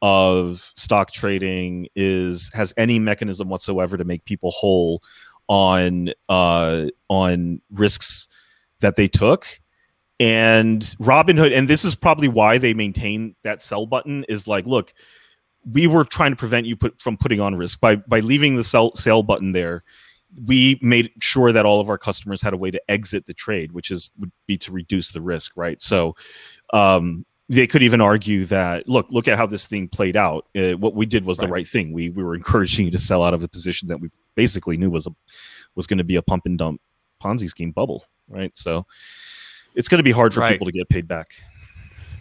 [0.00, 5.02] of stock trading is has any mechanism whatsoever to make people whole
[5.48, 8.28] on uh, on risks
[8.80, 9.46] that they took.
[10.18, 14.92] And Robinhood, and this is probably why they maintain that sell button, is like, look,
[15.72, 18.64] we were trying to prevent you put, from putting on risk by by leaving the
[18.64, 19.84] sell sale button there.
[20.46, 23.72] We made sure that all of our customers had a way to exit the trade,
[23.72, 25.80] which is would be to reduce the risk, right?
[25.82, 26.16] So,
[26.72, 30.46] um, they could even argue that look, look at how this thing played out.
[30.56, 31.46] Uh, what we did was right.
[31.46, 31.92] the right thing.
[31.92, 34.90] We we were encouraging you to sell out of a position that we basically knew
[34.90, 35.10] was a
[35.74, 36.80] was going to be a pump and dump
[37.22, 38.56] Ponzi scheme bubble, right?
[38.56, 38.86] So,
[39.74, 40.52] it's going to be hard for right.
[40.52, 41.34] people to get paid back.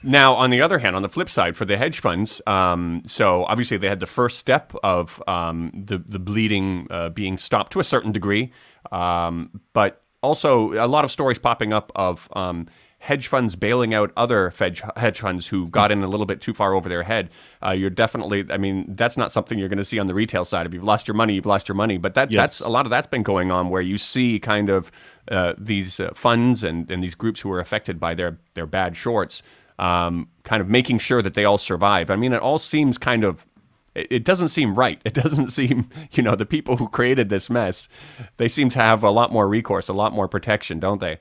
[0.04, 3.46] Now, on the other hand, on the flip side, for the hedge funds, um, so
[3.46, 7.80] obviously they had the first step of um, the the bleeding uh, being stopped to
[7.80, 8.52] a certain degree,
[8.92, 12.68] um, but also a lot of stories popping up of um,
[13.02, 16.76] hedge funds bailing out other hedge funds who got in a little bit too far
[16.76, 17.32] over their head.
[17.66, 20.46] Uh, you're definitely, I mean, that's not something you're going to see on the retail
[20.46, 20.68] side.
[20.68, 21.98] If you've lost your money, you've lost your money.
[21.98, 22.40] But that, yes.
[22.40, 24.92] that's a lot of that's been going on where you see kind of
[25.32, 28.96] uh, these uh, funds and, and these groups who are affected by their their bad
[28.96, 29.42] shorts
[29.80, 32.10] um, kind of making sure that they all survive.
[32.10, 33.46] I mean, it all seems kind of
[33.94, 35.02] it doesn't seem right.
[35.06, 37.90] It doesn't seem, you know, the people who created this mess,
[38.38, 41.20] they seem to have a lot more recourse, a lot more protection, don't they?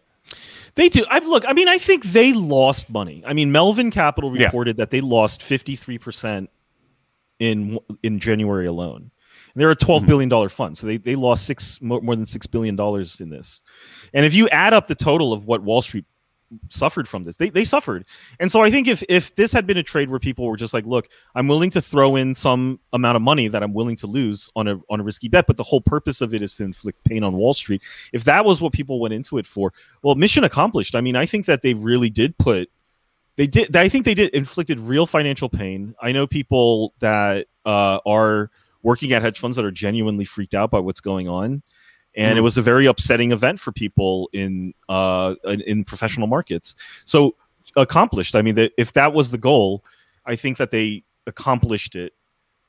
[0.77, 1.05] They do.
[1.11, 1.45] I look.
[1.49, 3.25] I mean, I think they lost money.
[3.27, 4.83] I mean, Melvin Capital reported yeah.
[4.83, 6.49] that they lost fifty three percent
[7.41, 9.11] in in January alone.
[9.53, 10.09] And they're a twelve mm-hmm.
[10.11, 13.31] billion dollar fund, so they they lost six more, more than six billion dollars in
[13.31, 13.63] this.
[14.15, 16.05] And if you add up the total of what Wall Street
[16.69, 17.37] suffered from this.
[17.37, 18.05] They they suffered.
[18.39, 20.75] And so I think if if this had been a trade where people were just
[20.75, 24.07] like, look, I'm willing to throw in some amount of money that I'm willing to
[24.07, 26.65] lose on a on a risky bet, but the whole purpose of it is to
[26.65, 27.83] inflict pain on Wall Street.
[28.13, 30.95] If that was what people went into it for, well, mission accomplished.
[30.95, 32.71] I mean, I think that they really did put
[33.37, 35.95] they did I think they did inflicted real financial pain.
[36.03, 38.51] I know people that uh, are
[38.83, 41.63] working at hedge funds that are genuinely freaked out by what's going on
[42.17, 46.75] and it was a very upsetting event for people in uh, in professional markets.
[47.05, 47.37] So
[47.77, 48.35] accomplished.
[48.35, 49.85] I mean, that if that was the goal,
[50.27, 52.15] I think that they accomplished it.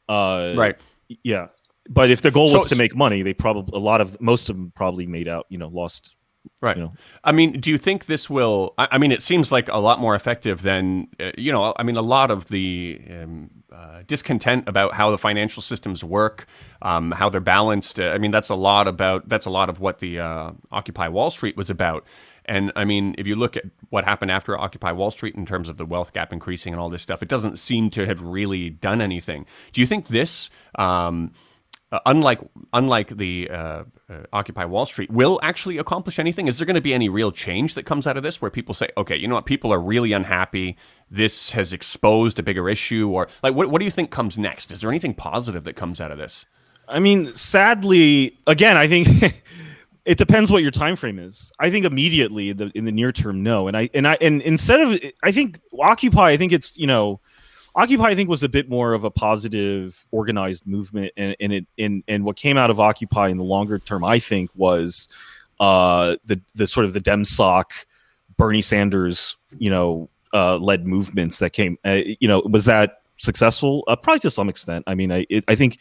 [0.07, 0.77] Uh, right.
[1.23, 1.47] Yeah.
[1.89, 4.49] But if the goal so, was to make money, they probably a lot of most
[4.49, 5.47] of them probably made out.
[5.49, 6.15] You know, lost
[6.61, 6.77] Right.
[6.77, 6.93] You know?
[7.23, 8.73] I mean, do you think this will?
[8.77, 11.73] I, mean, it seems like a lot more effective than uh, you know.
[11.77, 16.45] I mean, a lot of the um, uh, discontent about how the financial systems work,
[16.81, 17.99] um, how they're balanced.
[17.99, 19.27] Uh, I mean, that's a lot about.
[19.27, 22.05] That's a lot of what the uh, Occupy Wall Street was about.
[22.45, 25.69] And I mean, if you look at what happened after Occupy Wall Street in terms
[25.69, 28.69] of the wealth gap increasing and all this stuff, it doesn't seem to have really
[28.69, 29.45] done anything.
[29.73, 30.49] Do you think this?
[30.75, 31.33] Um,
[31.91, 32.39] uh, unlike
[32.71, 36.47] unlike the uh, uh, Occupy Wall Street, will actually accomplish anything?
[36.47, 38.73] Is there going to be any real change that comes out of this, where people
[38.73, 39.45] say, "Okay, you know what?
[39.45, 40.77] People are really unhappy.
[41.09, 44.71] This has exposed a bigger issue," or like, what what do you think comes next?
[44.71, 46.45] Is there anything positive that comes out of this?
[46.87, 49.07] I mean, sadly, again, I think.
[50.03, 51.51] it depends what your time frame is.
[51.59, 53.67] I think immediately the, in the near term, no.
[53.67, 57.19] And I and I and instead of I think Occupy, I think it's you know
[57.73, 61.67] Occupy, I think, was a bit more of a positive, organized movement, and, and it
[61.77, 65.07] and and what came out of Occupy in the longer term, I think, was
[65.59, 67.65] uh, the the sort of the DemSoc,
[68.35, 71.77] Bernie Sanders, you know, uh, led movements that came.
[71.85, 73.85] Uh, you know, was that successful?
[73.87, 74.83] Uh, probably to some extent.
[74.85, 75.79] I mean, I it, I think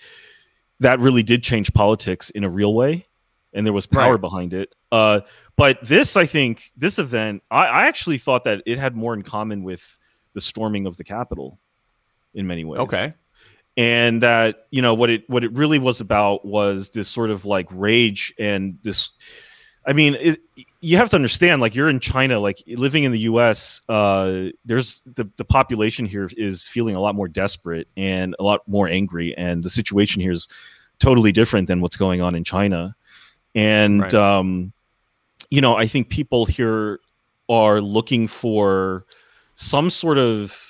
[0.78, 3.06] that really did change politics in a real way,
[3.52, 4.20] and there was power right.
[4.20, 4.74] behind it.
[4.92, 5.22] Uh,
[5.56, 9.22] but this, I think, this event, I, I actually thought that it had more in
[9.22, 9.98] common with
[10.34, 11.58] the storming of the Capitol
[12.34, 12.80] in many ways.
[12.80, 13.12] Okay.
[13.76, 17.44] And that you know what it what it really was about was this sort of
[17.44, 19.10] like rage and this.
[19.86, 20.40] I mean, it,
[20.80, 23.80] you have to understand, like you're in China, like living in the U.S.
[23.88, 28.66] Uh, there's the the population here is feeling a lot more desperate and a lot
[28.66, 30.48] more angry, and the situation here is
[30.98, 32.94] totally different than what's going on in China.
[33.54, 34.14] And right.
[34.14, 34.72] um,
[35.50, 37.00] you know, I think people here
[37.48, 39.04] are looking for
[39.56, 40.69] some sort of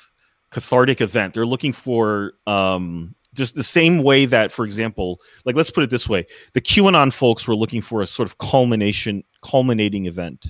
[0.50, 1.34] cathartic event.
[1.34, 5.90] They're looking for um, just the same way that, for example, like let's put it
[5.90, 10.46] this way: the QAnon folks were looking for a sort of culmination, culminating event.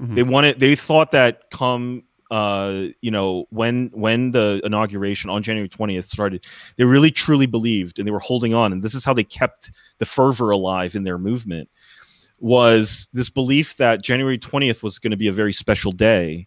[0.00, 0.14] Mm-hmm.
[0.14, 5.68] They wanted, they thought that come, uh, you know, when when the inauguration on January
[5.68, 6.44] twentieth started,
[6.76, 9.70] they really truly believed, and they were holding on, and this is how they kept
[9.98, 11.68] the fervor alive in their movement.
[12.40, 16.46] Was this belief that January twentieth was going to be a very special day,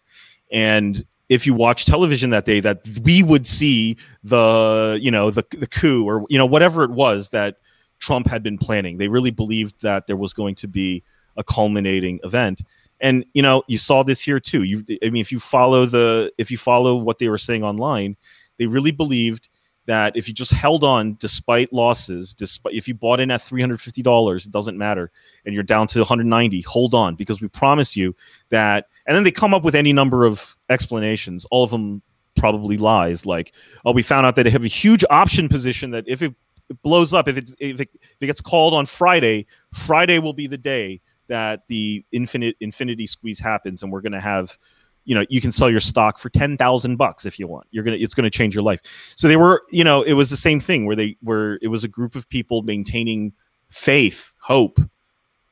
[0.50, 5.44] and if you watch television that day that we would see the you know the,
[5.50, 7.56] the coup or you know whatever it was that
[7.98, 8.98] Trump had been planning.
[8.98, 11.02] They really believed that there was going to be
[11.36, 12.62] a culminating event.
[13.00, 14.64] And you know, you saw this here too.
[14.64, 18.16] You I mean if you follow the if you follow what they were saying online,
[18.58, 19.48] they really believed
[19.86, 24.46] that if you just held on despite losses, despite if you bought in at $350,
[24.46, 25.10] it doesn't matter,
[25.44, 28.14] and you're down to 190, hold on because we promise you
[28.50, 28.86] that.
[29.06, 32.02] And then they come up with any number of explanations, all of them
[32.36, 33.26] probably lies.
[33.26, 33.52] Like,
[33.84, 36.34] oh, we found out that they have a huge option position that if it
[36.82, 40.46] blows up, if it, if it, if it gets called on Friday, Friday will be
[40.46, 44.56] the day that the infinite infinity squeeze happens, and we're going to have
[45.04, 47.66] you know you can sell your stock for 10,000 bucks if you want.
[47.70, 48.80] You're going to it's going to change your life.
[49.16, 51.84] So they were you know it was the same thing where they were it was
[51.84, 53.32] a group of people maintaining
[53.68, 54.78] faith hope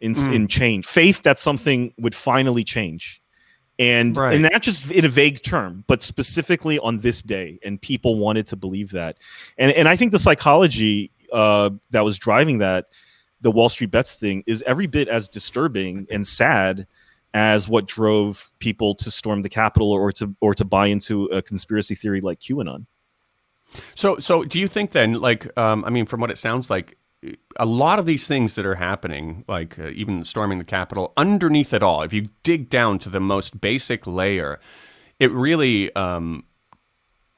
[0.00, 0.34] in mm.
[0.34, 0.86] in change.
[0.86, 3.22] Faith that something would finally change.
[3.78, 4.34] And right.
[4.34, 8.46] and not just in a vague term but specifically on this day and people wanted
[8.48, 9.16] to believe that.
[9.56, 12.86] And and i think the psychology uh, that was driving that
[13.40, 16.86] the wall street bets thing is every bit as disturbing and sad
[17.32, 21.42] as what drove people to storm the Capitol or to or to buy into a
[21.42, 22.86] conspiracy theory like QAnon.
[23.94, 26.96] So, so do you think then, like, um, I mean, from what it sounds like,
[27.56, 31.72] a lot of these things that are happening, like uh, even storming the Capitol, underneath
[31.72, 34.58] it all, if you dig down to the most basic layer,
[35.18, 36.44] it really um,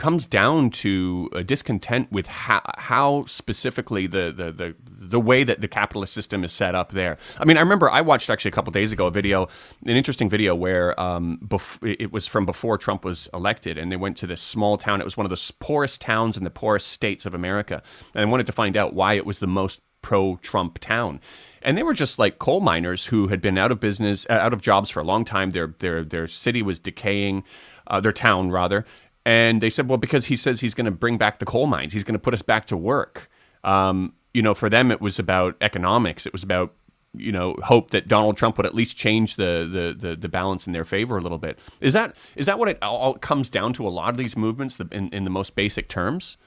[0.03, 5.61] comes down to a discontent with how, how specifically the, the, the the way that
[5.61, 7.17] the capitalist system is set up there.
[7.39, 9.47] I mean, I remember I watched actually a couple days ago a video,
[9.87, 13.97] an interesting video where um, bef- it was from before Trump was elected, and they
[13.97, 15.01] went to this small town.
[15.01, 17.81] It was one of the poorest towns in the poorest states of America,
[18.13, 21.21] and I wanted to find out why it was the most pro-Trump town
[21.65, 24.53] and they were just like coal miners who had been out of business, uh, out
[24.53, 25.51] of jobs for a long time.
[25.51, 27.45] Their their their city was decaying,
[27.87, 28.85] uh, their town rather,
[29.25, 31.93] and they said, well, because he says he's going to bring back the coal mines,
[31.93, 33.31] he's going to put us back to work.
[33.65, 36.27] Um, you know, for them, it was about economics.
[36.27, 36.73] It was about
[37.15, 40.67] you know hope that Donald Trump would at least change the, the the the, balance
[40.67, 41.59] in their favor a little bit.
[41.81, 43.87] Is that is that what it all comes down to?
[43.87, 46.39] A lot of these movements in, in the most basic terms.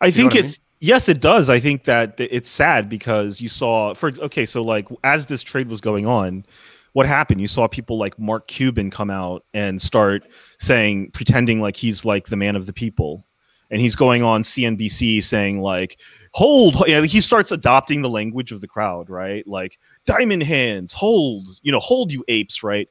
[0.00, 0.88] I think it's I mean?
[0.88, 1.50] yes, it does.
[1.50, 5.68] I think that it's sad because you saw for okay, so like as this trade
[5.68, 6.46] was going on,
[6.94, 7.40] what happened?
[7.40, 10.22] You saw people like Mark Cuban come out and start
[10.58, 13.26] saying, pretending like he's like the man of the people.
[13.70, 15.98] And he's going on CNBC saying, like,
[16.32, 16.84] hold.
[16.86, 19.44] Yeah, he starts adopting the language of the crowd, right?
[19.48, 22.88] Like, diamond hands, hold, you know, hold you apes, right?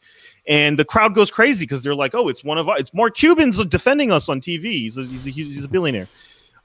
[0.48, 2.82] And the crowd goes crazy because they're like, oh, it's one of us.
[2.82, 4.63] It's Mark Cuban's defending us on TV.
[4.63, 6.08] He's a, he's a, he's a billionaire.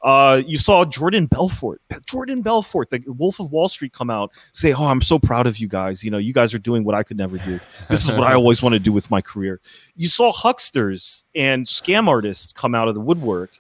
[0.02, 4.72] Uh, you saw Jordan Belfort, Jordan Belfort, the Wolf of Wall Street, come out say,
[4.72, 6.04] "Oh, I'm so proud of you guys.
[6.04, 7.58] You know, you guys are doing what I could never do.
[7.90, 9.60] This is what I always want to do with my career."
[9.96, 13.50] You saw hucksters and scam artists come out of the woodwork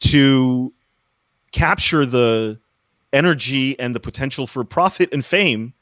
[0.00, 0.72] to
[1.52, 2.58] capture the
[3.12, 5.74] energy and the potential for profit and fame.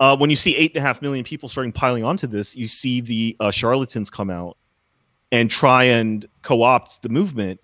[0.00, 2.68] Uh, when you see eight and a half million people starting piling onto this, you
[2.68, 4.58] see the uh, charlatans come out
[5.32, 7.60] and try and co-opt the movement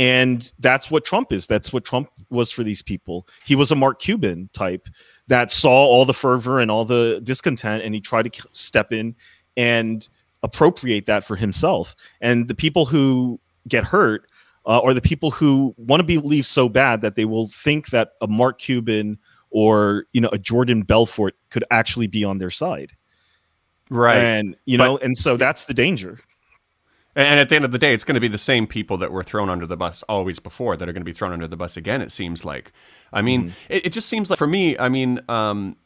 [0.00, 1.46] and that's what Trump is.
[1.46, 3.28] That's what Trump was for these people.
[3.44, 4.88] He was a Mark Cuban type
[5.26, 9.14] that saw all the fervor and all the discontent, and he tried to step in
[9.58, 10.08] and
[10.42, 11.94] appropriate that for himself.
[12.22, 14.26] And the people who get hurt
[14.64, 18.12] uh, are the people who want to believe so bad that they will think that
[18.22, 19.18] a Mark Cuban
[19.50, 22.92] or you know a Jordan Belfort could actually be on their side.
[23.90, 24.16] Right.
[24.16, 26.20] And you know, but, and so that's the danger.
[27.16, 29.10] And at the end of the day, it's going to be the same people that
[29.10, 31.56] were thrown under the bus always before that are going to be thrown under the
[31.56, 32.00] bus again.
[32.00, 32.72] It seems like.
[33.12, 33.52] I mean, mm.
[33.68, 34.78] it, it, just seems like for me.
[34.78, 35.76] I mean, um,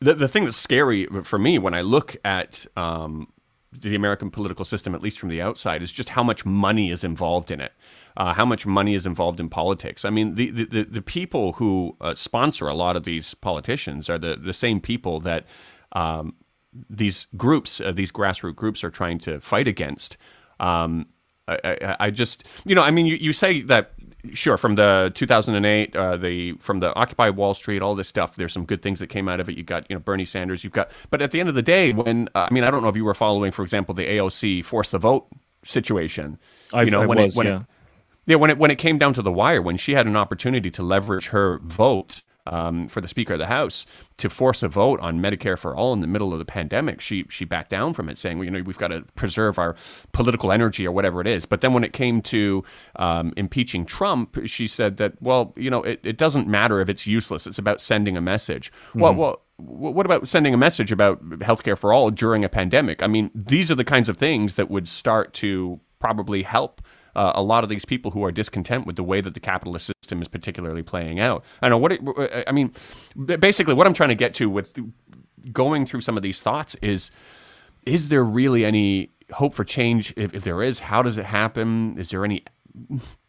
[0.00, 3.28] the the thing that's scary for me when I look at um,
[3.72, 7.04] the American political system, at least from the outside, is just how much money is
[7.04, 7.72] involved in it.
[8.16, 10.04] Uh, how much money is involved in politics.
[10.04, 14.18] I mean, the the, the people who uh, sponsor a lot of these politicians are
[14.18, 15.44] the, the same people that
[15.92, 16.34] um,
[16.88, 20.16] these groups, uh, these grassroots groups, are trying to fight against.
[20.64, 21.06] Um,
[21.46, 23.92] I, I, I, just, you know, I mean, you, you say that,
[24.32, 28.52] sure, from the 2008, uh, the from the Occupy Wall Street, all this stuff, there's
[28.52, 29.58] some good things that came out of it.
[29.58, 31.92] You got, you know, Bernie Sanders, you've got, but at the end of the day,
[31.92, 34.64] when, uh, I mean, I don't know if you were following, for example, the AOC
[34.64, 35.26] force the vote
[35.64, 36.38] situation.
[36.72, 37.56] I, you know, I when was, it, when yeah.
[37.56, 37.66] It,
[38.26, 40.70] yeah, when it when it came down to the wire, when she had an opportunity
[40.70, 43.86] to leverage her vote um, for the Speaker of the House
[44.18, 47.00] to force a vote on Medicare for all in the middle of the pandemic.
[47.00, 49.74] She she backed down from it, saying, well, you know, we've got to preserve our
[50.12, 51.46] political energy or whatever it is.
[51.46, 52.64] But then when it came to
[52.96, 57.06] um, impeaching Trump, she said that, well, you know, it, it doesn't matter if it's
[57.06, 57.46] useless.
[57.46, 58.72] It's about sending a message.
[58.90, 59.00] Mm-hmm.
[59.00, 63.02] Well, well, what about sending a message about healthcare for all during a pandemic?
[63.02, 66.82] I mean, these are the kinds of things that would start to probably help
[67.14, 69.92] uh, a lot of these people who are discontent with the way that the capitalist
[70.04, 71.44] system is particularly playing out.
[71.62, 72.72] I know what it, I mean.
[73.16, 74.78] Basically, what I'm trying to get to with
[75.52, 77.10] going through some of these thoughts is:
[77.86, 80.12] is there really any hope for change?
[80.16, 81.96] If, if there is, how does it happen?
[81.98, 82.44] Is there any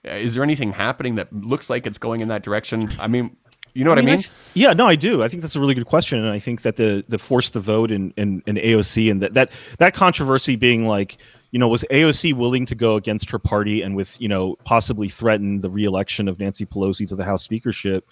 [0.03, 2.91] is there anything happening that looks like it's going in that direction?
[2.99, 3.37] I mean,
[3.73, 4.09] you know what I mean?
[4.09, 4.19] I mean?
[4.19, 5.23] I th- yeah, no, I do.
[5.23, 7.59] I think that's a really good question, and I think that the the force to
[7.59, 11.17] vote and and, and AOC and that that that controversy being like
[11.55, 15.07] you know, was AOC willing to go against her party and with, you know, possibly
[15.07, 18.05] threaten the reelection of Nancy Pelosi to the House speakership,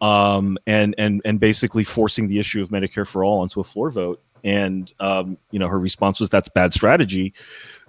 [0.00, 3.90] um, and and and basically forcing the issue of Medicare for all onto a floor
[3.90, 4.20] vote?
[4.42, 7.32] And um, you know, her response was, "That's bad strategy.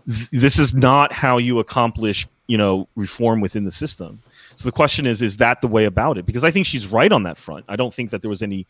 [0.05, 4.21] Th- this is not how you accomplish, you know, reform within the system."
[4.55, 6.27] So the question is, is that the way about it?
[6.27, 7.65] Because I think she's right on that front.
[7.67, 8.67] I don't think that there was any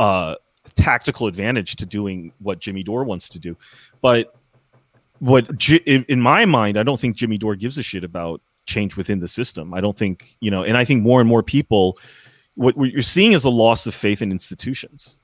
[0.00, 0.34] uh,
[0.74, 3.56] tactical advantage to doing what Jimmy Dore wants to do.
[4.00, 4.34] But
[5.22, 5.46] what
[5.86, 9.28] in my mind, I don't think Jimmy Dore gives a shit about change within the
[9.28, 9.72] system.
[9.72, 11.96] I don't think you know, and I think more and more people,
[12.56, 15.20] what, what you're seeing is a loss of faith in institutions,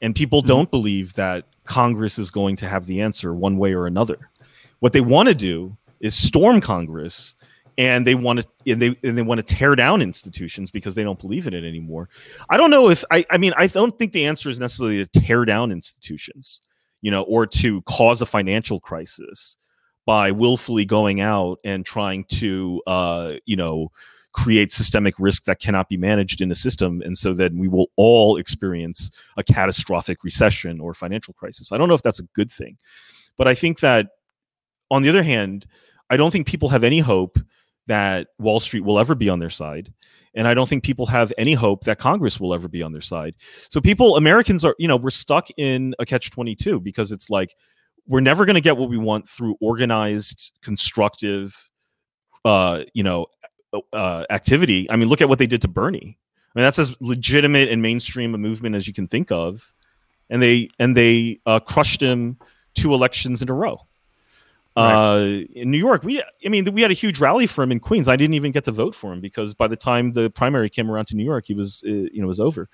[0.00, 0.46] and people mm-hmm.
[0.46, 4.30] don't believe that Congress is going to have the answer one way or another.
[4.78, 7.34] What they want to do is storm Congress
[7.76, 11.02] and they want to and they and they want to tear down institutions because they
[11.02, 12.08] don't believe in it anymore.
[12.50, 15.06] I don't know if I I mean I don't think the answer is necessarily to
[15.06, 16.60] tear down institutions,
[17.02, 19.56] you know, or to cause a financial crisis
[20.06, 23.90] by willfully going out and trying to uh, you know,
[24.32, 27.90] create systemic risk that cannot be managed in a system and so then we will
[27.96, 31.72] all experience a catastrophic recession or financial crisis.
[31.72, 32.76] I don't know if that's a good thing.
[33.36, 34.08] But I think that
[34.90, 35.66] on the other hand,
[36.10, 37.38] I don't think people have any hope
[37.90, 39.92] that Wall Street will ever be on their side.
[40.36, 43.00] And I don't think people have any hope that Congress will ever be on their
[43.00, 43.34] side.
[43.68, 47.56] So people, Americans are, you know, we're stuck in a catch 22 because it's like
[48.06, 51.52] we're never going to get what we want through organized, constructive,
[52.44, 53.26] uh, you know,
[53.92, 54.88] uh, activity.
[54.88, 56.16] I mean, look at what they did to Bernie.
[56.54, 59.72] I mean, that's as legitimate and mainstream a movement as you can think of,
[60.28, 62.38] and they and they uh, crushed him
[62.74, 63.80] two elections in a row.
[64.76, 64.94] Right.
[64.94, 67.80] Uh, in New York, we I mean we had a huge rally for him in
[67.80, 68.06] Queens.
[68.06, 70.90] I didn't even get to vote for him because by the time the primary came
[70.90, 72.68] around to New York, he was uh, you know was over.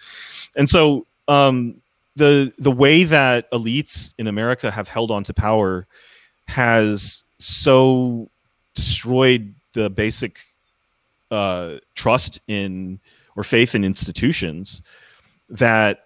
[0.57, 1.80] And so um,
[2.14, 5.86] the the way that elites in America have held on to power
[6.49, 8.30] has so
[8.74, 10.40] destroyed the basic
[11.30, 13.01] uh, trust in
[13.36, 14.82] or faith in institutions
[15.49, 16.05] that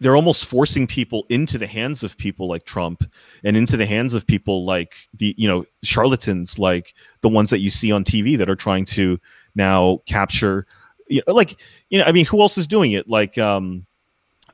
[0.00, 3.04] they're almost forcing people into the hands of people like Trump
[3.44, 7.60] and into the hands of people like the you know charlatans like the ones that
[7.60, 9.18] you see on TV that are trying to
[9.54, 10.66] now capture
[11.08, 13.08] you know, like you know I mean who else is doing it?
[13.08, 13.86] Like um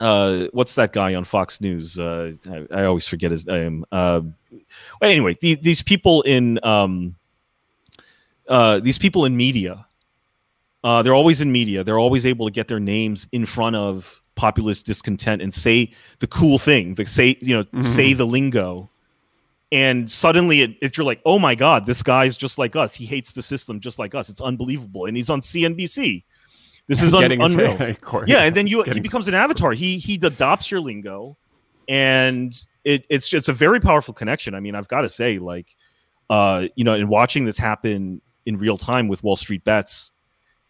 [0.01, 1.99] uh what's that guy on Fox News?
[1.99, 3.85] Uh I, I always forget his name.
[3.91, 4.21] Uh
[5.01, 7.17] well, anyway the, these people in um
[8.49, 9.87] uh these people in media
[10.85, 11.83] uh they're always in media.
[11.83, 16.27] They're always able to get their names in front of populist discontent and say the
[16.27, 17.83] cool thing, the say you know mm-hmm.
[17.83, 18.89] say the lingo,
[19.71, 22.95] and suddenly it, it, you're like, oh my god, this guy's just like us.
[22.95, 24.31] He hates the system just like us.
[24.31, 26.25] It's unbelievable, and he's on CNBC.
[26.87, 27.77] This is un- unreal.
[28.27, 29.73] yeah, and then you Getting he becomes an avatar.
[29.73, 31.37] He he adopts your lingo,
[31.87, 34.55] and it, it's just a very powerful connection.
[34.55, 35.77] I mean, I've got to say, like,
[36.31, 40.13] uh, you know, in watching this happen in real time with Wall Street Bets,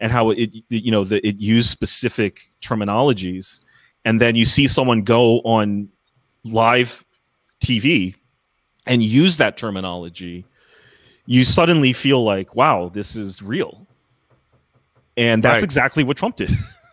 [0.00, 3.60] and how it you know the, it used specific terminologies.
[4.04, 5.88] And then you see someone go on
[6.44, 7.04] live
[7.62, 8.14] tv
[8.86, 10.46] and use that terminology
[11.26, 13.86] you suddenly feel like wow this is real.
[15.16, 15.62] And that's right.
[15.62, 16.50] exactly what trump did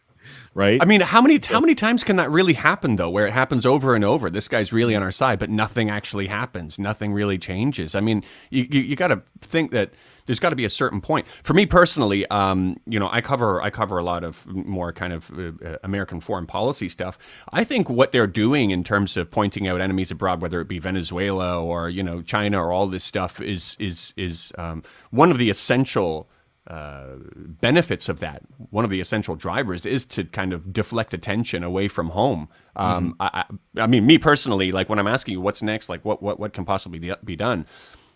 [0.53, 0.81] right?
[0.81, 3.65] I mean how many how many times can that really happen though where it happens
[3.65, 4.29] over and over?
[4.29, 6.77] This guy's really on our side but nothing actually happens.
[6.77, 7.95] Nothing really changes.
[7.95, 9.91] I mean you, you, you got to think that
[10.27, 11.25] there's got to be a certain point.
[11.27, 15.13] For me personally, um, you know, I cover I cover a lot of more kind
[15.13, 17.17] of uh, American foreign policy stuff.
[17.51, 20.77] I think what they're doing in terms of pointing out enemies abroad, whether it be
[20.77, 25.39] Venezuela or you know China or all this stuff, is is is um, one of
[25.39, 26.29] the essential.
[26.69, 27.15] Uh,
[27.61, 28.41] benefits of that.
[28.71, 32.49] One of the essential drivers is to kind of deflect attention away from home.
[32.75, 33.21] Um, mm-hmm.
[33.21, 33.45] I,
[33.81, 36.51] I, mean, me personally, like when I'm asking you what's next, like what what what
[36.51, 37.65] can possibly be done.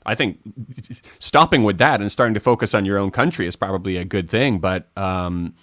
[0.05, 0.39] I think
[1.19, 4.29] stopping with that and starting to focus on your own country is probably a good
[4.29, 4.59] thing.
[4.59, 5.53] But um,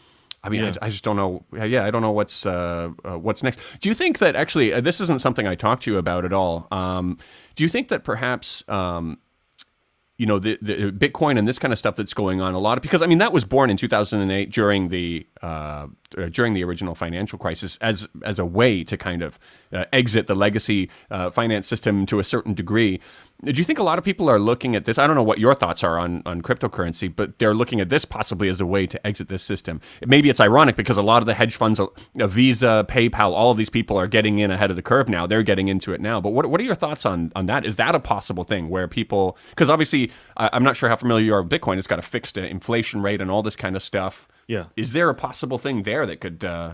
[0.43, 0.73] I mean, yeah.
[0.81, 1.45] I, I, just don't know.
[1.53, 3.61] Yeah, I don't know what's uh, uh, what's next.
[3.81, 6.33] Do you think that actually uh, this isn't something I talked to you about at
[6.33, 6.69] all?
[6.71, 7.19] Um,
[7.57, 9.19] do you think that perhaps um,
[10.17, 12.79] you know the, the Bitcoin and this kind of stuff that's going on a lot
[12.79, 15.27] of because I mean that was born in 2008 during the
[16.17, 19.39] uh, during the original financial crisis as as a way to kind of
[19.73, 23.01] uh, exit the legacy uh, finance system to a certain degree.
[23.45, 24.99] Do you think a lot of people are looking at this?
[24.99, 28.05] I don't know what your thoughts are on, on cryptocurrency, but they're looking at this
[28.05, 29.81] possibly as a way to exit this system.
[30.05, 31.87] Maybe it's ironic because a lot of the hedge funds, uh,
[32.17, 35.25] Visa, PayPal, all of these people are getting in ahead of the curve now.
[35.25, 36.21] They're getting into it now.
[36.21, 37.65] But what, what are your thoughts on, on that?
[37.65, 41.25] Is that a possible thing where people, because obviously I, am not sure how familiar
[41.25, 43.77] you are with Bitcoin, it's got a fixed uh, inflation rate and all this kind
[43.77, 44.27] of stuff.
[44.49, 44.65] Yeah.
[44.77, 46.73] Is there a possible thing there that could, uh,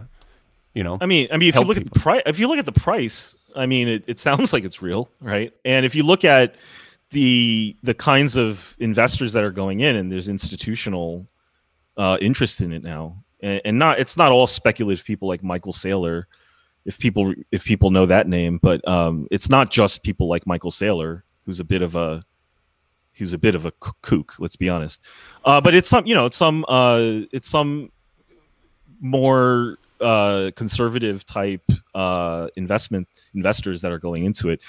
[0.72, 0.96] you know?
[1.00, 1.88] I mean, I mean, if you look people?
[1.88, 4.64] at the price, if you look at the price, I mean, it, it sounds like
[4.64, 5.52] it's real, right?
[5.64, 6.54] And if you look at
[7.10, 11.26] the the kinds of investors that are going in, and there's institutional
[11.96, 15.72] uh, interest in it now, and, and not it's not all speculative people like Michael
[15.72, 16.24] Saylor,
[16.84, 20.70] if people if people know that name, but um, it's not just people like Michael
[20.70, 22.22] Saylor, who's a bit of a
[23.16, 24.34] who's a bit of a kook.
[24.38, 25.02] Let's be honest,
[25.44, 27.90] uh, but it's some you know it's some uh, it's some
[29.00, 34.60] more uh, conservative type uh, investment investors that are going into it.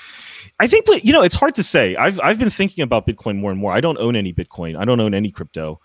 [0.59, 1.95] I think, but you know, it's hard to say.
[1.95, 3.73] I've I've been thinking about Bitcoin more and more.
[3.73, 4.77] I don't own any Bitcoin.
[4.77, 5.79] I don't own any crypto,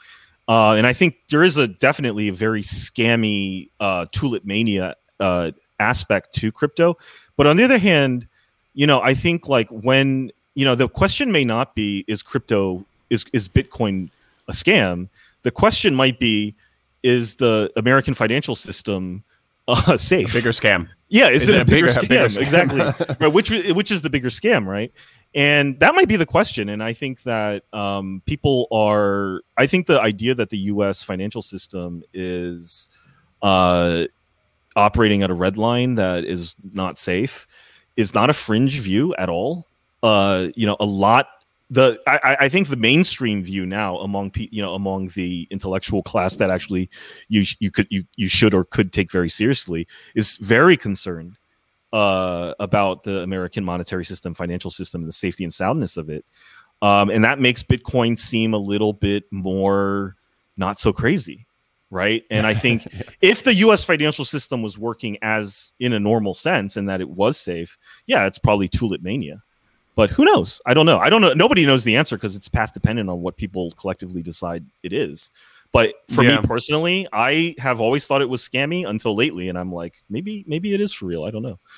[0.49, 5.53] uh, and I think there is a definitely a very scammy uh, tulip mania uh,
[5.79, 6.97] aspect to crypto.
[7.37, 8.29] But on the other hand,
[8.75, 12.85] you know, I think like when you know the question may not be is crypto
[13.09, 14.11] is is Bitcoin
[14.49, 15.09] a scam.
[15.43, 16.55] The question might be
[17.03, 19.25] is the American financial system
[19.69, 20.31] uh, safe.
[20.31, 20.89] A bigger scam.
[21.09, 22.09] Yeah, is, is it, it, a, bigger, bigger, scam?
[22.09, 22.43] bigger scam?
[22.43, 23.17] exactly.
[23.21, 24.93] right, which which is the bigger scam, right?
[25.35, 26.69] And that might be the question.
[26.69, 29.43] And I think that um, people are.
[29.57, 31.03] I think the idea that the U.S.
[31.03, 32.89] financial system is
[33.43, 34.07] uh,
[34.77, 37.47] operating at a red line that is not safe
[37.97, 39.67] is not a fringe view at all.
[40.03, 41.29] Uh, you know, a lot
[41.71, 46.37] the I, I, think the mainstream view now among you know among the intellectual class
[46.37, 46.91] that actually
[47.29, 49.87] you you could you you should or could take very seriously
[50.17, 51.39] is very concerned
[51.93, 56.25] uh, about the American monetary system, financial system, and the safety and soundness of it,
[56.83, 60.17] um, and that makes Bitcoin seem a little bit more
[60.57, 61.47] not so crazy,
[61.91, 62.25] right?
[62.31, 63.03] And I think yeah.
[63.21, 63.85] if the U.S.
[63.85, 68.27] financial system was working as in a normal sense and that it was safe, yeah,
[68.27, 69.43] it's probably tulip mania
[70.01, 70.63] but who knows?
[70.65, 70.99] I don't know.
[70.99, 71.35] I don't know.
[71.35, 75.31] Nobody knows the answer because it's path dependent on what people collectively decide it is.
[75.73, 76.41] But for yeah.
[76.41, 80.43] me personally, I have always thought it was scammy until lately, and I'm like, maybe
[80.49, 81.25] maybe it is for real.
[81.25, 81.59] I don't know.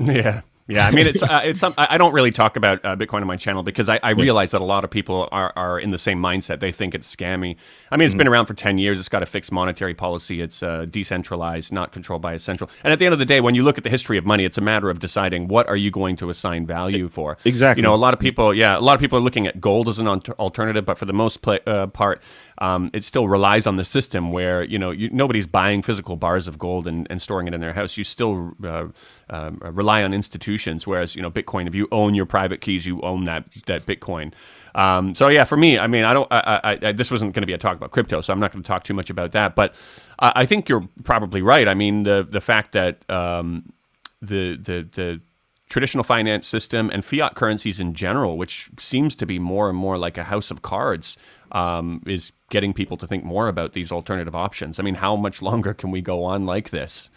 [0.00, 0.40] Yeah.
[0.68, 3.26] Yeah, I mean, it's uh, it's some, I don't really talk about uh, Bitcoin on
[3.26, 5.98] my channel because I, I realize that a lot of people are, are in the
[5.98, 6.60] same mindset.
[6.60, 7.56] They think it's scammy.
[7.90, 8.18] I mean, it's mm-hmm.
[8.18, 8.98] been around for ten years.
[8.98, 10.40] It's got a fixed monetary policy.
[10.40, 12.70] It's uh, decentralized, not controlled by a central.
[12.84, 14.44] And at the end of the day, when you look at the history of money,
[14.44, 17.38] it's a matter of deciding what are you going to assign value for.
[17.44, 17.80] Exactly.
[17.80, 19.88] You know, a lot of people, yeah, a lot of people are looking at gold
[19.88, 22.22] as an alternative, but for the most play, uh, part,
[22.62, 26.46] um, it still relies on the system where you know you, nobody's buying physical bars
[26.46, 27.96] of gold and, and storing it in their house.
[27.96, 28.86] You still uh,
[29.28, 33.00] um, rely on institutions, whereas you know Bitcoin, if you own your private keys, you
[33.00, 34.32] own that that Bitcoin.
[34.76, 36.28] Um, so yeah, for me, I mean, I don't.
[36.30, 38.52] I, I, I, this wasn't going to be a talk about crypto, so I'm not
[38.52, 39.56] going to talk too much about that.
[39.56, 39.74] But
[40.20, 41.66] I, I, think you're probably right.
[41.66, 43.72] I mean, the the fact that um,
[44.20, 45.20] the the the
[45.68, 49.98] traditional finance system and fiat currencies in general, which seems to be more and more
[49.98, 51.16] like a house of cards,
[51.50, 54.78] um, is getting people to think more about these alternative options.
[54.78, 57.10] I mean, how much longer can we go on like this?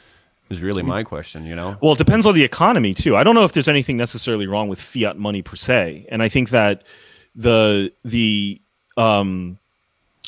[0.49, 1.75] Is really my question, you know.
[1.81, 3.15] Well, it depends on the economy too.
[3.17, 6.29] I don't know if there's anything necessarily wrong with fiat money per se, and I
[6.29, 6.83] think that
[7.35, 8.61] the the
[8.95, 9.57] um,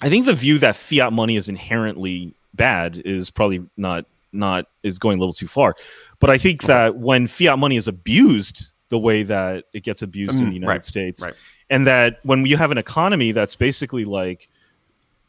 [0.02, 4.98] I think the view that fiat money is inherently bad is probably not not is
[4.98, 5.76] going a little too far.
[6.20, 10.32] But I think that when fiat money is abused the way that it gets abused
[10.32, 11.36] mm, in the United right, States, right.
[11.70, 14.50] and that when you have an economy that's basically like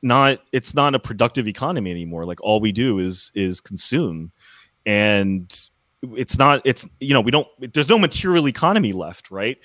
[0.02, 2.24] not it's not a productive economy anymore.
[2.24, 4.32] Like all we do is is consume,
[4.86, 5.68] and
[6.02, 9.58] it's not it's you know we don't there's no material economy left, right?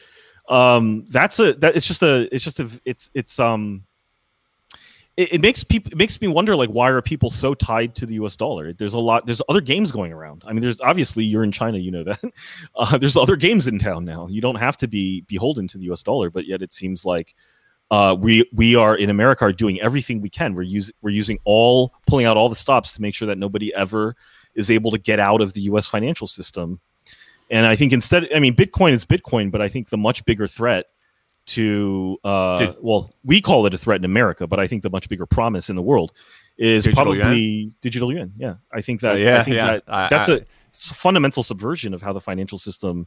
[0.49, 3.83] Um, that's a that it's just a it's just a it's it's um
[5.15, 8.05] it, it, makes people it makes me wonder like why are people so tied to
[8.05, 8.73] the US dollar?
[8.73, 10.43] There's a lot there's other games going around.
[10.45, 12.19] I mean there's obviously you're in China, you know that.
[12.75, 14.27] Uh, there's other games in town now.
[14.27, 17.35] You don't have to be beholden to the US dollar, but yet it seems like
[17.93, 20.55] uh, we we are in America are doing everything we can.
[20.55, 23.71] We're using we're using all pulling out all the stops to make sure that nobody
[23.75, 24.15] ever
[24.55, 25.85] is able to get out of the U.S.
[25.85, 26.79] financial system.
[27.51, 30.47] And I think instead, I mean, Bitcoin is Bitcoin, but I think the much bigger
[30.47, 30.87] threat
[31.45, 34.89] to uh, Did, well, we call it a threat in America, but I think the
[34.89, 36.13] much bigger promise in the world
[36.57, 37.75] is digital probably yuan?
[37.81, 38.33] digital yuan.
[38.37, 39.17] Yeah, I think that.
[39.17, 39.65] Uh, yeah, I think yeah.
[39.67, 40.41] that I, that's I, a
[40.71, 43.05] fundamental subversion of how the financial system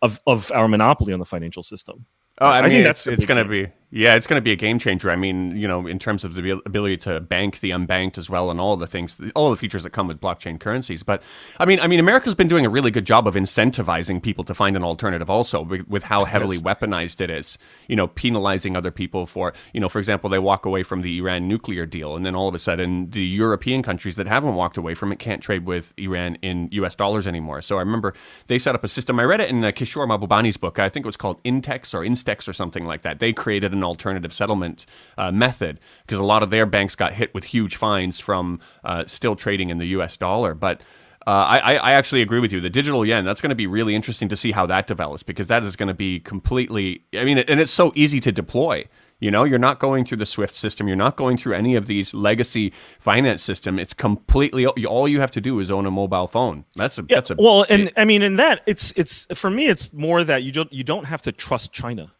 [0.00, 2.06] of of our monopoly on the financial system.
[2.38, 4.42] Oh, I, mean, I think that's it's, it's going to be yeah, it's going to
[4.42, 5.10] be a game changer.
[5.10, 8.50] I mean, you know, in terms of the ability to bank the unbanked as well,
[8.50, 11.02] and all the things, all the features that come with blockchain currencies.
[11.02, 11.22] But
[11.58, 14.54] I mean, I mean, America's been doing a really good job of incentivizing people to
[14.54, 16.64] find an alternative, also with, with how heavily yes.
[16.64, 17.58] weaponized it is.
[17.86, 21.18] You know, penalizing other people for, you know, for example, they walk away from the
[21.18, 24.78] Iran nuclear deal, and then all of a sudden, the European countries that haven't walked
[24.78, 26.94] away from it can't trade with Iran in U.S.
[26.94, 27.60] dollars anymore.
[27.60, 28.14] So I remember
[28.46, 29.20] they set up a system.
[29.20, 30.78] I read it in uh, Kishore Mahbubani's book.
[30.78, 33.18] I think it was called Intex or Instex or something like that.
[33.18, 37.32] They created an alternative settlement uh, method because a lot of their banks got hit
[37.34, 40.16] with huge fines from uh, still trading in the U.S.
[40.16, 40.54] dollar.
[40.54, 40.80] But
[41.26, 42.60] uh, I, I actually agree with you.
[42.60, 45.46] The digital yen, that's going to be really interesting to see how that develops because
[45.46, 48.86] that is going to be completely, I mean, and it's so easy to deploy.
[49.20, 50.88] You know, you're not going through the SWIFT system.
[50.88, 53.78] You're not going through any of these legacy finance system.
[53.78, 56.64] It's completely all you have to do is own a mobile phone.
[56.74, 59.48] That's a yeah, that's a well, and it, I mean, in that it's it's for
[59.48, 62.10] me, it's more that you don't you don't have to trust China,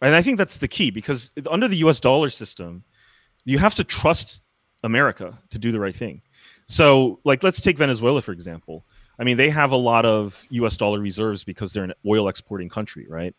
[0.00, 2.00] and I think that's the key because under the U.S.
[2.00, 2.84] dollar system,
[3.44, 4.42] you have to trust
[4.84, 6.22] America to do the right thing.
[6.66, 8.84] So, like, let's take Venezuela for example.
[9.18, 10.76] I mean, they have a lot of U.S.
[10.76, 13.34] dollar reserves because they're an oil exporting country, right?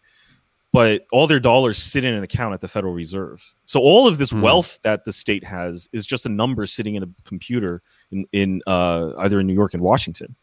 [0.71, 3.41] But all their dollars sit in an account at the Federal Reserve.
[3.65, 4.41] So all of this mm.
[4.41, 7.81] wealth that the state has is just a number sitting in a computer
[8.11, 10.35] in, in uh, either in New York and Washington.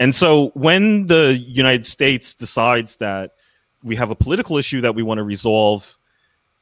[0.00, 3.32] And so when the United States decides that
[3.84, 5.98] we have a political issue that we want to resolve,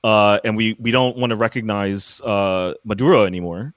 [0.04, 3.74] uh, and we we don't want to recognize uh, Maduro anymore,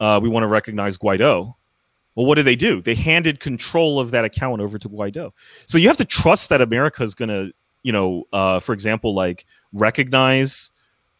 [0.00, 1.54] uh, we want to recognize Guaido.
[2.16, 2.82] Well, what do they do?
[2.82, 5.32] They handed control of that account over to Guaido.
[5.66, 7.52] So you have to trust that America is going to,
[7.82, 10.72] you know, uh, for example, like recognize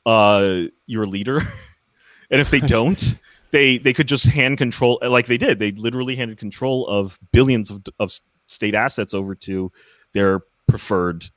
[0.04, 1.40] uh, your leader,
[2.30, 3.16] and if they don't,
[3.50, 5.58] they they could just hand control like they did.
[5.58, 9.70] They literally handed control of billions of, of state assets over to
[10.12, 11.30] their preferred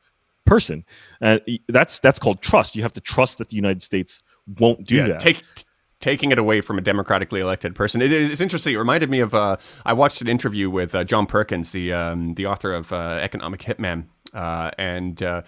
[0.46, 0.86] person.
[1.22, 1.40] Uh,
[1.70, 2.76] that's that's called trust.
[2.76, 4.24] You have to trust that the United States
[4.60, 5.20] won't do yeah, that.
[5.20, 5.44] Take
[6.04, 8.02] taking it away from a democratically elected person.
[8.02, 8.76] It, it's interesting.
[8.76, 12.34] It reminded me of uh, I watched an interview with uh, John Perkins, the um,
[12.34, 15.44] the author of uh, Economic Hitman, uh, and uh,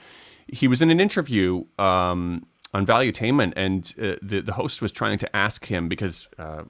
[0.47, 1.65] he was in an interview.
[1.77, 6.63] Um, on Valuetainment, and uh, the the host was trying to ask him because uh,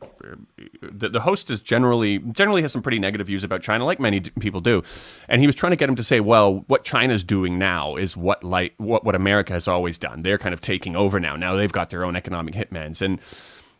[0.81, 4.19] the the host is generally generally has some pretty negative views about China, like many
[4.19, 4.83] d- people do,
[5.27, 8.15] and he was trying to get him to say, well, what China's doing now is
[8.15, 10.21] what like what what America has always done.
[10.21, 11.35] They're kind of taking over now.
[11.35, 13.19] Now they've got their own economic hitmans, and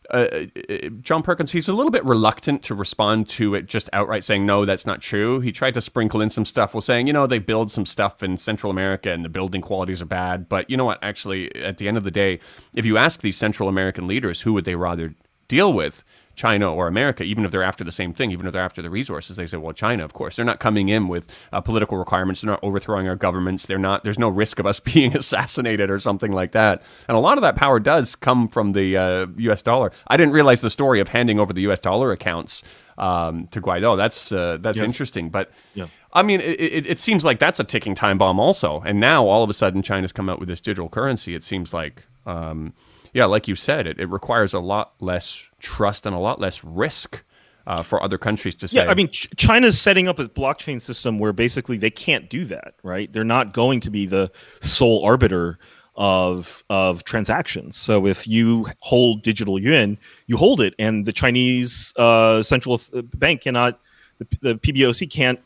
[0.10, 4.24] uh, uh, John Perkins, he's a little bit reluctant to respond to it just outright
[4.24, 5.40] saying, no, that's not true.
[5.40, 8.24] He tried to sprinkle in some stuff while saying, you know, they build some stuff
[8.24, 10.48] in Central America and the building qualities are bad.
[10.48, 11.00] But you know what?
[11.02, 12.40] Actually, at the end of the day,
[12.76, 15.16] if you ask these Central American leaders, who would they rather
[15.48, 16.04] deal with?
[16.36, 18.90] China or America, even if they're after the same thing, even if they're after the
[18.90, 20.36] resources, they say, well, China, of course.
[20.36, 22.42] They're not coming in with uh, political requirements.
[22.42, 23.66] They're not overthrowing our governments.
[23.66, 24.04] They're not.
[24.04, 26.84] There's no risk of us being assassinated or something like that.
[27.08, 29.62] And a lot of that power does come from the uh, U.S.
[29.62, 29.92] dollar.
[30.08, 31.80] I didn't realize the story of handing over the U.S.
[31.80, 32.64] dollar accounts
[32.98, 33.98] um, to Guaido.
[33.98, 34.86] That's uh, that's yes.
[34.86, 35.52] interesting, but.
[35.74, 35.88] Yeah.
[36.14, 38.82] I mean, it, it, it, seems like that's a ticking time bomb, also.
[38.86, 41.36] And now, all of a sudden, China's come out with this digital currency.
[41.36, 42.74] It seems like um,
[43.16, 46.64] yeah, like you said, it, it requires a lot less trust and a lot less
[46.64, 47.24] risk
[47.68, 48.84] uh, for other countries to say.
[48.84, 52.46] Yeah, I mean, Ch- China's setting up a blockchain system where basically they can't do
[52.46, 53.12] that, right?
[53.12, 55.58] They're not going to be the sole arbiter
[55.96, 57.78] of of transactions.
[57.78, 59.98] So if you hold digital yuan,
[60.28, 62.80] you hold it, and the Chinese uh, central
[63.16, 63.80] bank cannot,
[64.20, 65.40] the, the PBOC can't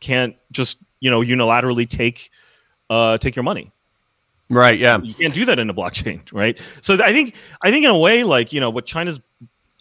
[0.00, 2.30] can't just you know unilaterally take
[2.90, 3.70] uh, take your money.
[4.52, 4.78] Right.
[4.78, 5.00] Yeah.
[5.00, 6.60] You can't do that in a blockchain, right?
[6.82, 9.20] So I think I think in a way, like you know, what China's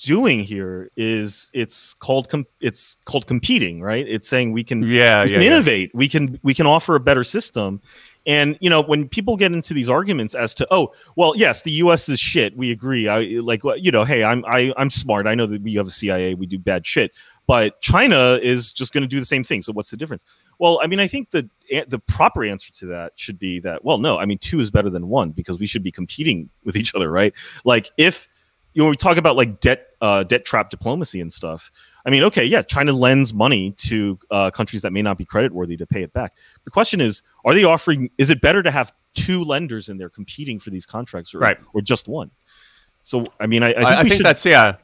[0.04, 4.06] doing here is it's called com- it's called competing, right?
[4.08, 5.97] It's saying we can yeah, we yeah, can innovate, yeah.
[5.97, 7.82] we can we can offer a better system.
[8.28, 11.72] And you know, when people get into these arguments as to, oh, well, yes, the
[11.72, 12.08] U.S.
[12.08, 12.56] is shit.
[12.56, 13.08] We agree.
[13.08, 15.26] I like, you know, hey, I'm I, I'm smart.
[15.26, 16.36] I know that we have a CIA.
[16.36, 17.12] We do bad shit
[17.52, 19.62] but China is just going to do the same thing.
[19.62, 20.24] So what's the difference?
[20.58, 21.49] Well, I mean, I think the
[21.88, 24.89] the proper answer to that should be that well, no, I mean, two is better
[24.89, 27.34] than one because we should be competing with each other, right?
[27.66, 28.30] Like if
[28.74, 31.72] you know we talk about like debt uh, debt trap diplomacy and stuff.
[32.06, 35.54] I mean, okay, yeah, China lends money to uh, countries that may not be credit
[35.54, 36.36] worthy to pay it back.
[36.64, 38.10] The question is, are they offering?
[38.18, 41.60] Is it better to have two lenders in there competing for these contracts, or, right.
[41.74, 42.32] or just one?
[43.04, 44.76] So, I mean, I, I think, I, I think that's yeah.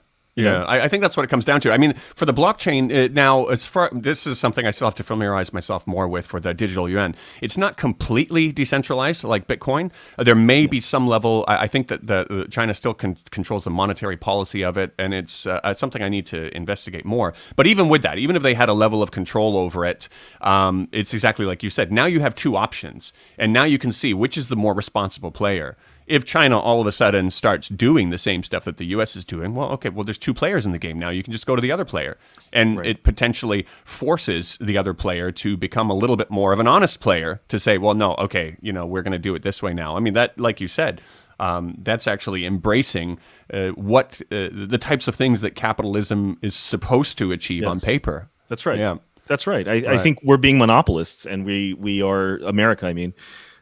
[0.43, 1.71] Yeah, I, I, think that's what it comes down to.
[1.71, 4.93] I mean, for the blockchain uh, now, as far this is something I still have
[4.95, 7.15] to familiarize myself more with for the digital yuan.
[7.41, 9.91] It's not completely decentralized like Bitcoin.
[10.15, 11.43] Uh, there may be some level.
[11.47, 15.11] I, I think that the, China still con- controls the monetary policy of it, and
[15.11, 17.33] it's uh, something I need to investigate more.
[17.55, 20.07] But even with that, even if they had a level of control over it,
[20.41, 21.91] um, it's exactly like you said.
[21.91, 25.31] Now you have two options, and now you can see which is the more responsible
[25.31, 25.77] player
[26.07, 29.15] if China all of a sudden starts doing the same stuff that the U.S.
[29.15, 31.09] is doing, well, okay, well, there's two players in the game now.
[31.09, 32.17] You can just go to the other player,
[32.53, 32.87] and right.
[32.87, 37.01] it potentially forces the other player to become a little bit more of an honest
[37.01, 39.73] player to say, well, no, okay, you know, we're going to do it this way
[39.73, 39.97] now.
[39.97, 41.01] I mean, that, like you said,
[41.39, 43.19] um, that's actually embracing
[43.53, 47.69] uh, what uh, the types of things that capitalism is supposed to achieve yes.
[47.69, 48.29] on paper.
[48.47, 48.79] That's right.
[48.79, 48.97] Yeah,
[49.27, 49.67] that's right.
[49.67, 49.87] I, right.
[49.87, 52.87] I think we're being monopolists, and we we are America.
[52.87, 53.13] I mean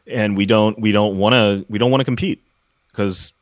[0.06, 2.42] and we don't we don't want to we don't want to compete
[2.90, 3.32] because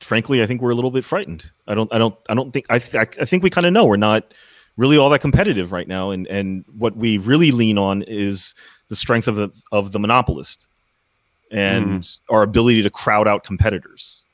[0.00, 1.50] frankly I think we're a little bit frightened.
[1.66, 3.84] I don't I don't I don't think I th- I think we kind of know
[3.84, 4.32] we're not
[4.76, 6.10] really all that competitive right now.
[6.10, 8.54] And and what we really lean on is
[8.88, 10.68] the strength of the of the monopolist
[11.50, 12.20] and mm.
[12.30, 14.24] our ability to crowd out competitors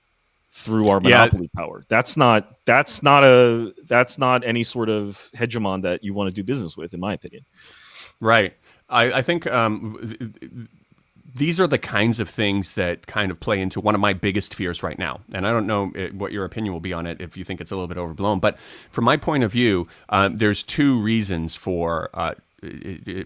[0.51, 1.61] through our monopoly yeah.
[1.61, 1.85] power.
[1.89, 6.35] That's not that's not a that's not any sort of hegemon that you want to
[6.35, 7.45] do business with, in my opinion.
[8.21, 8.55] Right.
[8.89, 10.69] I, I think um,
[11.35, 14.55] these are the kinds of things that kind of play into one of my biggest
[14.55, 15.21] fears right now.
[15.35, 17.61] And I don't know eh, what your opinion will be on it if you think
[17.61, 18.41] it's a little bit overblown.
[18.41, 18.59] But
[18.91, 22.11] from my point of view, um, there's two reasons for.
[22.15, 22.35] Uh,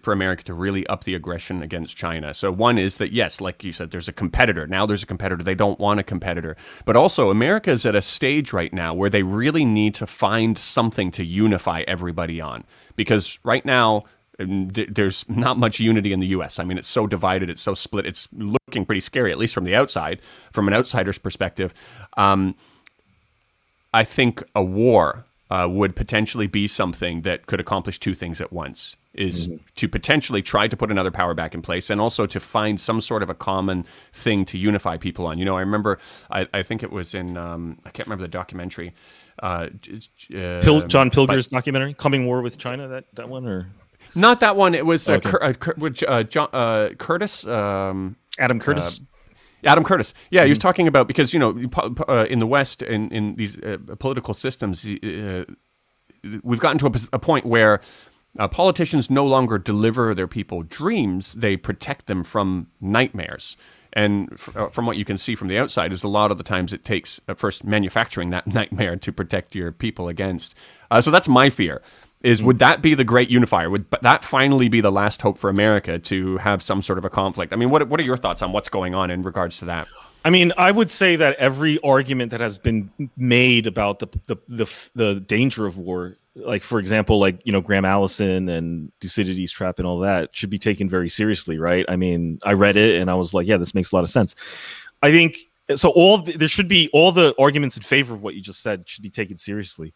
[0.02, 2.34] for America to really up the aggression against China.
[2.34, 4.66] So one is that yes, like you said, there's a competitor.
[4.66, 5.42] Now there's a competitor.
[5.42, 6.54] They don't want a competitor.
[6.84, 10.58] But also America is at a stage right now where they really need to find
[10.58, 12.64] something to unify everybody on.
[12.94, 14.04] Because right now
[14.38, 16.58] there's not much unity in the U.S.
[16.58, 19.64] I mean, it's so divided, it's so split, it's looking pretty scary, at least from
[19.64, 20.20] the outside,
[20.52, 21.74] from an outsider's perspective.
[22.16, 22.54] Um,
[23.92, 28.52] I think a war uh, would potentially be something that could accomplish two things at
[28.52, 29.56] once is mm-hmm.
[29.76, 33.00] to potentially try to put another power back in place and also to find some
[33.00, 35.38] sort of a common thing to unify people on.
[35.38, 35.98] You know, I remember,
[36.30, 38.94] I, I think it was in, um, I can't remember the documentary.
[39.42, 39.68] Uh,
[40.34, 43.68] uh, Pil- John Pilger's but, documentary, Coming War with China, that, that one, or?
[44.14, 44.74] Not that one.
[44.74, 45.30] It was uh, okay.
[45.30, 45.74] Cur- uh, Cur-
[46.08, 47.46] uh, John, uh, Curtis.
[47.46, 49.00] Um, Adam Curtis.
[49.00, 50.12] Uh, Adam Curtis.
[50.30, 50.46] Yeah, mm-hmm.
[50.46, 50.68] he was mm-hmm.
[50.68, 51.58] talking about because you know
[52.08, 53.56] uh, in the West in in these
[53.98, 57.80] political systems, we've gotten to a, a point where
[58.50, 63.56] politicians no longer deliver their people dreams; they protect them from nightmares.
[63.94, 66.44] And f- from what you can see from the outside, is a lot of the
[66.44, 70.54] times it takes first manufacturing that nightmare to protect your people against.
[71.00, 71.82] so that's my fear
[72.22, 72.46] is hmm.
[72.46, 73.70] would that be the great unifier?
[73.70, 77.10] Would that finally be the last hope for America to have some sort of a
[77.10, 77.52] conflict?
[77.52, 79.88] I mean, what what are your thoughts on what's going on in regards to that?
[80.24, 84.36] I mean, I would say that every argument that has been made about the the
[84.48, 89.52] the, the danger of war, like for example, like you know Graham Allison and Thucydides
[89.52, 91.84] trap and all that, should be taken very seriously, right?
[91.88, 94.10] I mean, I read it and I was like, yeah, this makes a lot of
[94.10, 94.34] sense.
[95.02, 95.38] I think
[95.74, 95.90] so.
[95.90, 98.88] All the, there should be all the arguments in favor of what you just said
[98.88, 99.92] should be taken seriously.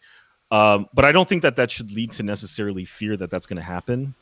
[0.51, 3.57] Um, but I don't think that that should lead to necessarily fear that that's going
[3.57, 4.15] to happen,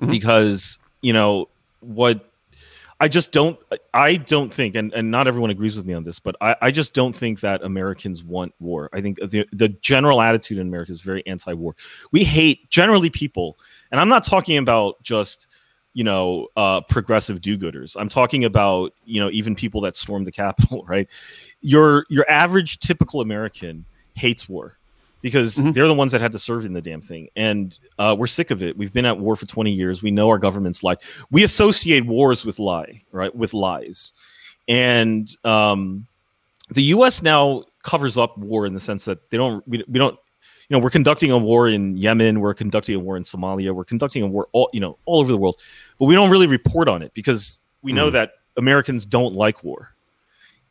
[0.00, 0.10] mm-hmm.
[0.10, 1.48] because you know
[1.80, 2.30] what
[3.00, 3.58] I just don't.
[3.92, 6.70] I don't think, and, and not everyone agrees with me on this, but I, I
[6.70, 8.88] just don't think that Americans want war.
[8.92, 11.74] I think the the general attitude in America is very anti-war.
[12.12, 13.58] We hate generally people,
[13.90, 15.48] and I'm not talking about just
[15.92, 17.96] you know uh, progressive do-gooders.
[17.98, 20.84] I'm talking about you know even people that storm the Capitol.
[20.88, 21.08] Right,
[21.62, 24.78] your your average typical American hates war
[25.24, 25.72] because mm-hmm.
[25.72, 27.30] they're the ones that had to serve in the damn thing.
[27.34, 28.76] And uh, we're sick of it.
[28.76, 30.02] We've been at war for 20 years.
[30.02, 30.98] We know our government's lie.
[31.30, 33.34] We associate wars with lie, right?
[33.34, 34.12] With lies.
[34.68, 36.06] And um,
[36.68, 37.22] the U.S.
[37.22, 40.18] now covers up war in the sense that they don't, we, we don't,
[40.68, 43.86] you know, we're conducting a war in Yemen, we're conducting a war in Somalia, we're
[43.86, 45.58] conducting a war all, you know, all over the world,
[45.98, 48.12] but we don't really report on it because we know mm.
[48.12, 49.93] that Americans don't like war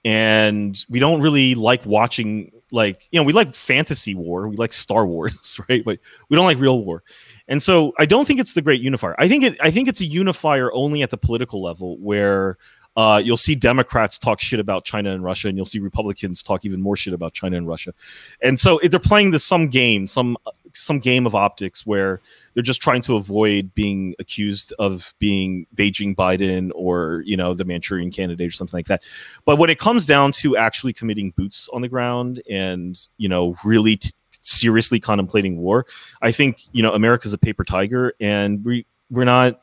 [0.05, 4.73] and we don't really like watching like you know we like fantasy war we like
[4.73, 5.83] star wars right?
[5.85, 5.99] But
[6.29, 7.03] we don't like real war.
[7.47, 9.15] And so i don't think it's the great unifier.
[9.19, 12.57] I think it i think it's a unifier only at the political level where
[12.95, 16.63] uh, you'll see Democrats talk shit about China and Russia, and you'll see Republicans talk
[16.63, 17.93] even more shit about China and Russia.
[18.41, 20.37] And so they're playing this some game, some
[20.73, 22.21] some game of optics where
[22.53, 27.65] they're just trying to avoid being accused of being Beijing Biden or you know the
[27.65, 29.01] Manchurian candidate or something like that.
[29.45, 33.55] But when it comes down to actually committing boots on the ground and you know
[33.63, 35.87] really t- seriously contemplating war,
[36.21, 39.61] I think you know America's a paper tiger, and we we're not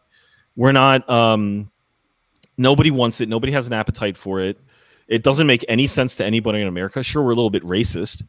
[0.56, 1.70] we're not um
[2.60, 3.28] Nobody wants it.
[3.28, 4.60] Nobody has an appetite for it.
[5.08, 7.02] It doesn't make any sense to anybody in America.
[7.02, 8.22] Sure, we're a little bit racist.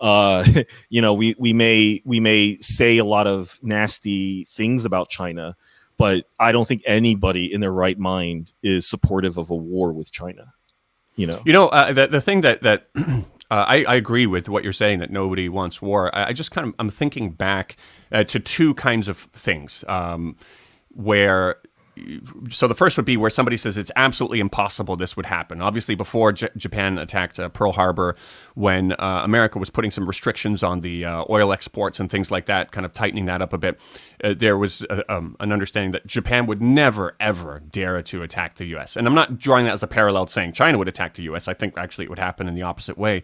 [0.00, 0.44] Uh,
[0.88, 5.56] you know, we we may we may say a lot of nasty things about China,
[5.98, 10.10] but I don't think anybody in their right mind is supportive of a war with
[10.10, 10.52] China.
[11.14, 12.88] You know, you know uh, the the thing that that.
[13.48, 16.12] Uh, I, I, agree with what you're saying that nobody wants war.
[16.12, 17.76] I, I just kind of I'm thinking back
[18.10, 20.34] uh, to two kinds of things um,
[20.88, 21.58] where
[22.50, 25.62] so the first would be where somebody says it's absolutely impossible this would happen.
[25.62, 28.16] Obviously, before J- Japan attacked uh, Pearl Harbor,
[28.54, 32.46] when uh, America was putting some restrictions on the uh, oil exports and things like
[32.46, 33.80] that, kind of tightening that up a bit,
[34.22, 38.56] uh, there was uh, um, an understanding that Japan would never, ever dare to attack
[38.56, 38.96] the U.S.
[38.96, 41.48] And I'm not drawing that as a parallel saying China would attack the U.S.
[41.48, 43.22] I think actually it would happen in the opposite way.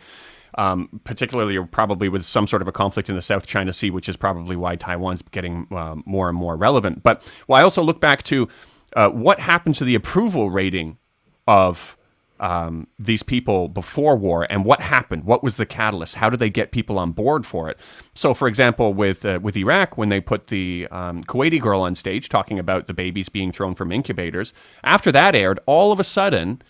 [0.58, 4.06] Um, particularly probably with some sort of a conflict in the South China Sea, which
[4.06, 7.02] is probably why Taiwan's getting uh, more and more relevant.
[7.02, 8.48] But well, I also look back to
[8.94, 10.98] uh, what happened to the approval rating
[11.46, 11.96] of
[12.42, 15.24] um, these people before war and what happened?
[15.24, 16.16] What was the catalyst?
[16.16, 17.78] How did they get people on board for it?
[18.14, 21.94] So, for example, with uh, with Iraq, when they put the um, Kuwaiti girl on
[21.94, 26.04] stage talking about the babies being thrown from incubators, after that aired, all of a
[26.04, 26.60] sudden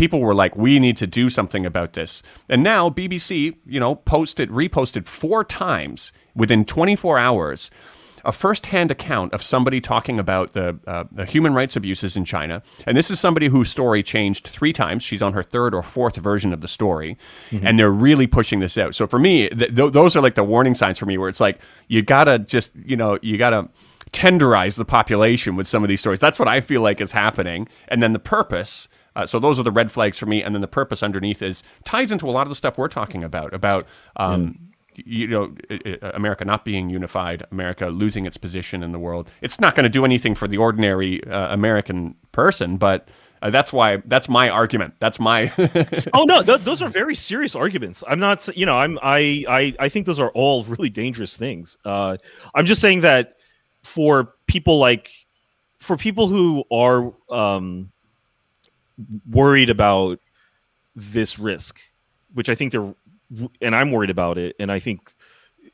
[0.00, 2.22] people were like, we need to do something about this.
[2.48, 7.70] And now BBC, you know, posted, reposted four times within 24 hours
[8.24, 12.62] a first-hand account of somebody talking about the, uh, the human rights abuses in China.
[12.86, 15.02] And this is somebody whose story changed three times.
[15.02, 17.18] She's on her third or fourth version of the story,
[17.50, 17.66] mm-hmm.
[17.66, 18.94] and they're really pushing this out.
[18.94, 21.40] So for me, th- th- those are like the warning signs for me, where it's
[21.40, 23.68] like you gotta just, you know, you gotta
[24.12, 26.20] tenderize the population with some of these stories.
[26.20, 27.68] That's what I feel like is happening.
[27.88, 30.62] And then the purpose uh, so those are the red flags for me, and then
[30.62, 33.86] the purpose underneath is ties into a lot of the stuff we're talking about about.
[34.16, 34.56] Um, mm.
[35.02, 35.54] You know,
[36.02, 39.30] America not being unified, America losing its position in the world.
[39.40, 43.08] It's not going to do anything for the ordinary uh, American person, but
[43.40, 44.94] uh, that's why that's my argument.
[44.98, 45.52] That's my.
[46.12, 48.04] oh no, th- those are very serious arguments.
[48.06, 51.78] I'm not, you know, I'm I I I think those are all really dangerous things.
[51.84, 52.18] Uh,
[52.54, 53.36] I'm just saying that
[53.82, 55.10] for people like
[55.78, 57.90] for people who are um,
[59.28, 60.20] worried about
[60.94, 61.80] this risk,
[62.34, 62.94] which I think they're,
[63.60, 64.56] and I'm worried about it.
[64.58, 65.14] And I think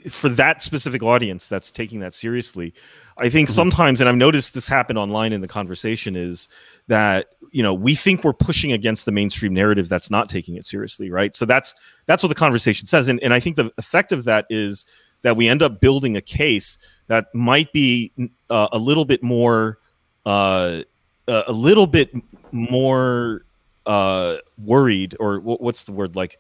[0.09, 2.75] for that specific audience that's taking that seriously,
[3.19, 3.55] I think mm-hmm.
[3.55, 6.49] sometimes, and I've noticed this happen online in the conversation, is
[6.89, 10.67] that you know we think we're pushing against the mainstream narrative that's not taking it
[10.67, 11.35] seriously, right?
[11.35, 11.75] So that's
[12.07, 14.87] that's what the conversation says, and and I think the effect of that is
[15.23, 18.13] that we end up building a case that might be
[18.51, 19.79] uh, a little bit more.
[20.25, 20.83] Uh,
[21.29, 22.11] uh, a little bit
[22.53, 23.45] more
[23.85, 26.39] uh, worried, or what's the word like?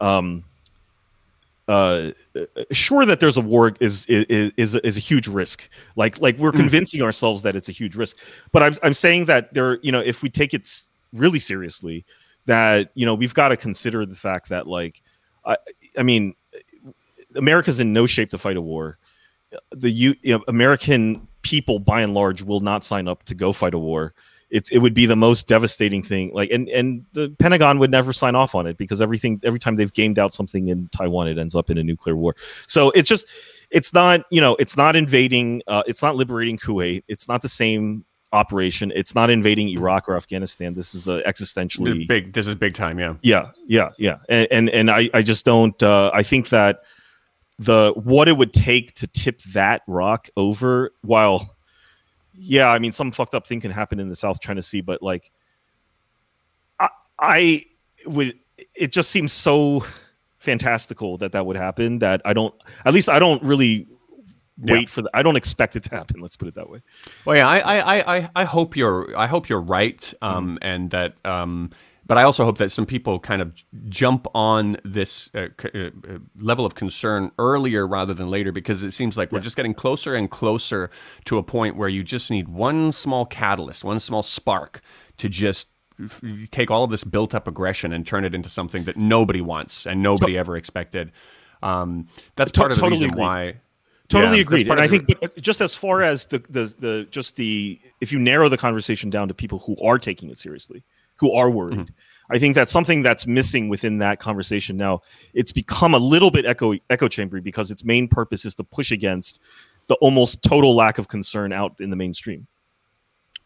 [0.00, 0.44] Um,
[1.66, 2.10] uh,
[2.72, 5.68] sure that there's a war is is is, is a huge risk.
[5.96, 6.56] Like like we're mm.
[6.56, 8.18] convincing ourselves that it's a huge risk.
[8.52, 10.68] But I'm I'm saying that there, you know, if we take it
[11.12, 12.04] really seriously,
[12.46, 15.00] that you know we've got to consider the fact that like,
[15.44, 15.56] I
[15.96, 16.34] I mean,
[17.34, 18.98] America's in no shape to fight a war.
[19.70, 23.74] The you know, American people by and large will not sign up to go fight
[23.74, 24.12] a war.
[24.50, 26.32] It's it would be the most devastating thing.
[26.32, 29.76] Like and and the Pentagon would never sign off on it because everything every time
[29.76, 32.34] they've gamed out something in Taiwan, it ends up in a nuclear war.
[32.66, 33.26] So it's just
[33.70, 35.62] it's not you know it's not invading.
[35.66, 37.04] Uh, it's not liberating Kuwait.
[37.08, 38.92] It's not the same operation.
[38.94, 40.74] It's not invading Iraq or Afghanistan.
[40.74, 42.32] This is a existentially big.
[42.32, 42.98] This is big time.
[42.98, 43.14] Yeah.
[43.22, 43.50] Yeah.
[43.66, 43.90] Yeah.
[43.98, 44.18] Yeah.
[44.28, 45.80] And and, and I I just don't.
[45.82, 46.82] Uh, I think that
[47.58, 51.56] the what it would take to tip that rock over while
[52.32, 55.02] yeah i mean some fucked up thing can happen in the south china sea but
[55.02, 55.30] like
[56.80, 56.88] i,
[57.18, 57.64] I
[58.06, 58.38] would
[58.74, 59.84] it just seems so
[60.38, 63.86] fantastical that that would happen that i don't at least i don't really
[64.58, 64.86] wait yeah.
[64.86, 66.82] for the i don't expect it to happen let's put it that way
[67.24, 70.56] well yeah i i i, I hope you're i hope you're right um mm-hmm.
[70.62, 71.70] and that um
[72.06, 73.52] but I also hope that some people kind of
[73.88, 75.90] jump on this uh, uh, uh,
[76.38, 80.14] level of concern earlier rather than later because it seems like we're just getting closer
[80.14, 80.90] and closer
[81.24, 84.82] to a point where you just need one small catalyst, one small spark
[85.16, 85.68] to just
[86.02, 89.40] f- take all of this built up aggression and turn it into something that nobody
[89.40, 91.10] wants and nobody to- ever expected.
[91.62, 93.22] Um, that's part of the totally reason agree.
[93.22, 93.54] why.
[94.08, 94.68] Totally yeah, agreed.
[94.68, 98.50] And I think just as far as the, the the just the if you narrow
[98.50, 100.84] the conversation down to people who are taking it seriously,
[101.16, 101.78] who are worried.
[101.78, 101.94] Mm-hmm.
[102.30, 105.02] I think that's something that's missing within that conversation now.
[105.34, 108.90] It's become a little bit echo echo chambery because its main purpose is to push
[108.90, 109.40] against
[109.88, 112.46] the almost total lack of concern out in the mainstream.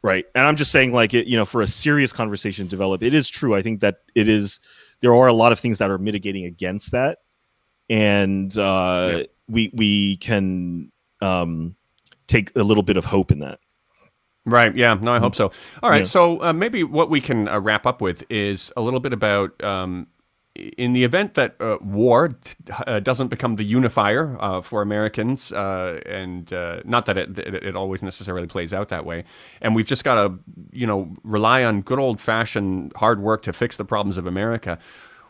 [0.01, 0.27] Right.
[0.35, 3.15] And I'm just saying like it, you know, for a serious conversation to develop, it
[3.15, 3.57] is true.
[3.57, 4.61] I think that it is
[5.01, 7.19] there are a lot of things that are mitigating against that.
[7.91, 9.23] And uh yeah.
[9.49, 11.75] we we can um
[12.29, 13.59] take a little bit of hope in that.
[14.49, 14.75] Right.
[14.75, 14.99] Yeah.
[15.01, 15.53] No, I hope so.
[15.83, 15.99] All right.
[15.99, 16.05] Yeah.
[16.05, 19.63] So uh, maybe what we can uh, wrap up with is a little bit about.
[19.63, 20.09] Um,
[20.77, 22.37] in the event that uh, war
[22.89, 26.51] uh, doesn't become the unifier uh, for Americans, uh, and
[26.85, 29.23] not that it, it, it always necessarily plays out that way,
[29.61, 30.35] and we've just got to,
[30.73, 34.81] you know, rely on good old fashioned hard work to fix the problems of America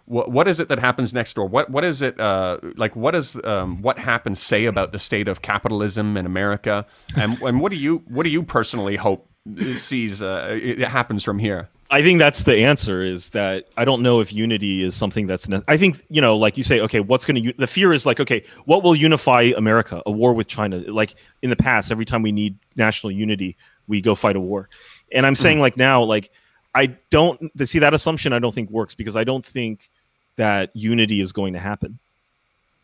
[0.09, 1.47] what, what is it that happens next door?
[1.47, 2.97] What what is it uh, like?
[2.97, 6.87] What is um, what happens say about the state of capitalism in America?
[7.15, 9.29] And and what do you what do you personally hope
[9.77, 11.69] sees uh, it happens from here?
[11.91, 13.03] I think that's the answer.
[13.03, 15.49] Is that I don't know if unity is something that's.
[15.49, 17.43] Ne- I think you know, like you say, okay, what's going to?
[17.43, 20.03] U- the fear is like, okay, what will unify America?
[20.07, 20.79] A war with China?
[20.79, 23.57] Like in the past, every time we need national unity,
[23.87, 24.69] we go fight a war.
[25.13, 25.63] And I'm saying, mm-hmm.
[25.63, 26.31] like now, like
[26.75, 28.33] I don't see that assumption.
[28.33, 29.91] I don't think works because I don't think
[30.39, 31.99] that unity is going to happen.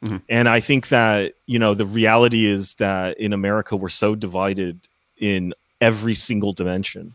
[0.02, 0.18] Mm-hmm.
[0.28, 4.78] And I think that, you know, the reality is that in America, we're so divided
[5.16, 7.14] in every single dimension.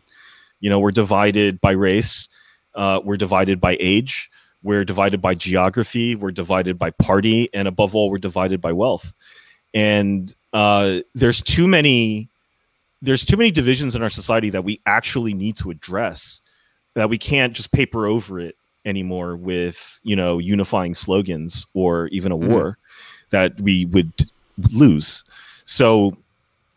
[0.58, 2.28] You know, we're divided by race,
[2.74, 4.30] Uh, we're divided by age.
[4.62, 6.14] We're divided by geography.
[6.14, 9.14] We're divided by party, and above all, we're divided by wealth.
[9.74, 12.28] And uh, there's too many
[13.02, 16.42] there's too many divisions in our society that we actually need to address
[16.94, 22.32] that we can't just paper over it anymore with you know unifying slogans or even
[22.32, 22.50] a mm-hmm.
[22.50, 22.78] war
[23.30, 24.12] that we would
[24.72, 25.24] lose.
[25.64, 26.16] So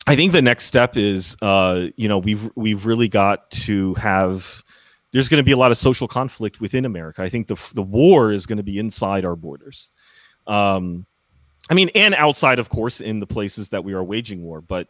[0.06, 4.62] i think the next step is uh you know we've we've really got to have
[5.14, 7.22] there's going to be a lot of social conflict within america.
[7.22, 9.91] I think the the war is going to be inside our borders.
[10.45, 11.06] Um
[11.70, 14.89] i mean and outside of course in the places that we are waging war but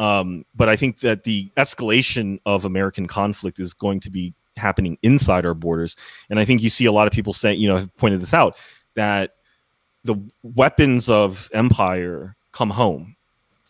[0.00, 4.98] um, but I think that the escalation of American conflict is going to be happening
[5.02, 5.96] inside our borders.
[6.28, 8.34] And I think you see a lot of people saying, you know, have pointed this
[8.34, 8.56] out
[8.94, 9.36] that
[10.04, 13.16] the weapons of empire come home.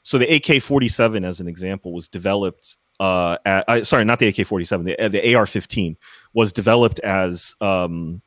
[0.02, 2.76] So the AK 47, as an example, was developed.
[2.98, 5.96] Uh, at, uh, sorry, not the AK 47, the, the AR 15
[6.34, 8.20] was developed as, um,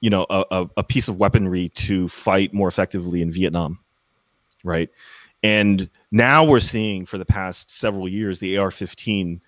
[0.00, 3.78] you know, a, a piece of weaponry to fight more effectively in Vietnam.
[4.62, 4.90] Right.
[5.42, 9.40] And now we're seeing for the past several years the AR 15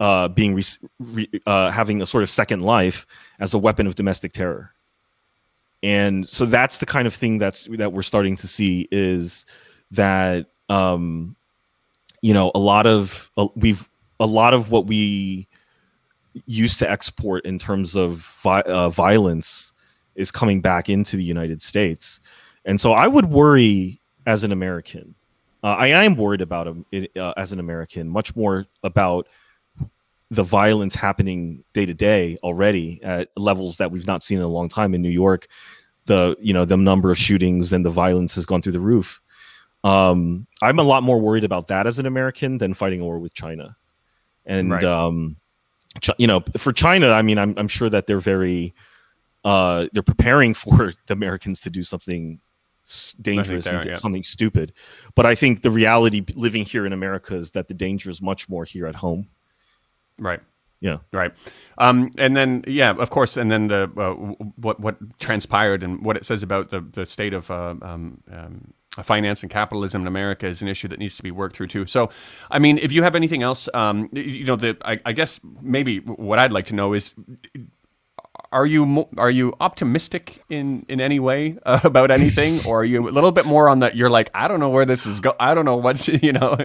[0.00, 0.62] uh, being re-
[1.00, 3.06] re- uh, having a sort of second life
[3.40, 4.72] as a weapon of domestic terror.
[5.82, 9.46] And so that's the kind of thing that's that we're starting to see is
[9.92, 11.36] that um,
[12.20, 13.88] you know a lot of uh, we've
[14.18, 15.46] a lot of what we
[16.46, 19.72] used to export in terms of vi- uh, violence
[20.16, 22.20] is coming back into the United States,
[22.64, 25.14] and so I would worry as an American.
[25.62, 29.28] Uh, I am worried about uh, as an American, much more about
[30.30, 34.48] the violence happening day to day already at levels that we've not seen in a
[34.48, 35.48] long time in New York.
[36.06, 39.20] The you know the number of shootings and the violence has gone through the roof.
[39.84, 43.18] Um, I'm a lot more worried about that as an American than fighting a war
[43.18, 43.76] with China.
[44.44, 44.84] And right.
[44.84, 45.36] um,
[46.00, 48.74] ch- you know, for China, I mean, I'm I'm sure that they're very
[49.44, 52.40] uh, they're preparing for the Americans to do something
[53.20, 53.96] dangerous and yeah.
[53.96, 54.72] something stupid.
[55.14, 58.48] But I think the reality living here in America is that the danger is much
[58.48, 59.28] more here at home.
[60.18, 60.40] Right.
[60.80, 60.98] Yeah.
[61.12, 61.32] Right.
[61.78, 64.12] Um, and then, yeah, of course, and then the uh,
[64.56, 68.72] what what transpired and what it says about the the state of uh, um, um,
[69.02, 71.86] finance and capitalism in America is an issue that needs to be worked through too.
[71.86, 72.10] So,
[72.50, 75.98] I mean, if you have anything else, um, you know, the I, I guess maybe
[75.98, 77.14] what I'd like to know is
[78.52, 83.08] are you are you optimistic in in any way uh, about anything, or are you
[83.08, 83.96] a little bit more on that?
[83.96, 85.34] You're like, I don't know where this is go.
[85.38, 86.56] I don't know what you know,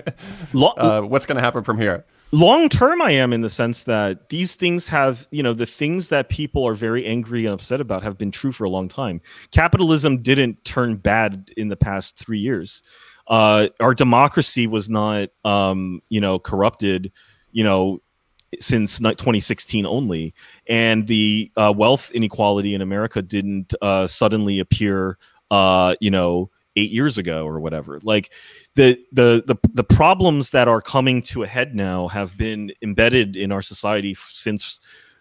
[0.78, 2.06] uh, what's going to happen from here.
[2.34, 6.10] Long term, I am in the sense that these things have, you know, the things
[6.10, 9.22] that people are very angry and upset about have been true for a long time.
[9.52, 12.82] Capitalism didn't turn bad in the past three years.
[13.28, 17.12] Uh, our democracy was not, um, you know, corrupted,
[17.52, 18.02] you know,
[18.60, 20.34] since 2016 only,
[20.66, 25.20] and the uh, wealth inequality in America didn't uh, suddenly appear,
[25.52, 28.00] uh, you know, eight years ago or whatever.
[28.04, 28.32] Like
[28.76, 33.36] the, the the the problems that are coming to a head now have been embedded
[33.36, 34.80] in our society since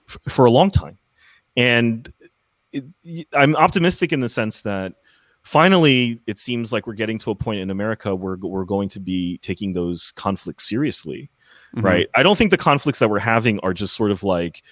[0.08, 0.98] f- for a long time,
[1.56, 2.12] and
[2.72, 2.84] it,
[3.32, 4.94] I'm optimistic in the sense that
[5.42, 9.00] finally it seems like we're getting to a point in America where we're going to
[9.00, 11.28] be taking those conflicts seriously
[11.74, 11.86] mm-hmm.
[11.86, 12.08] right?
[12.14, 14.62] I don't think the conflicts that we're having are just sort of like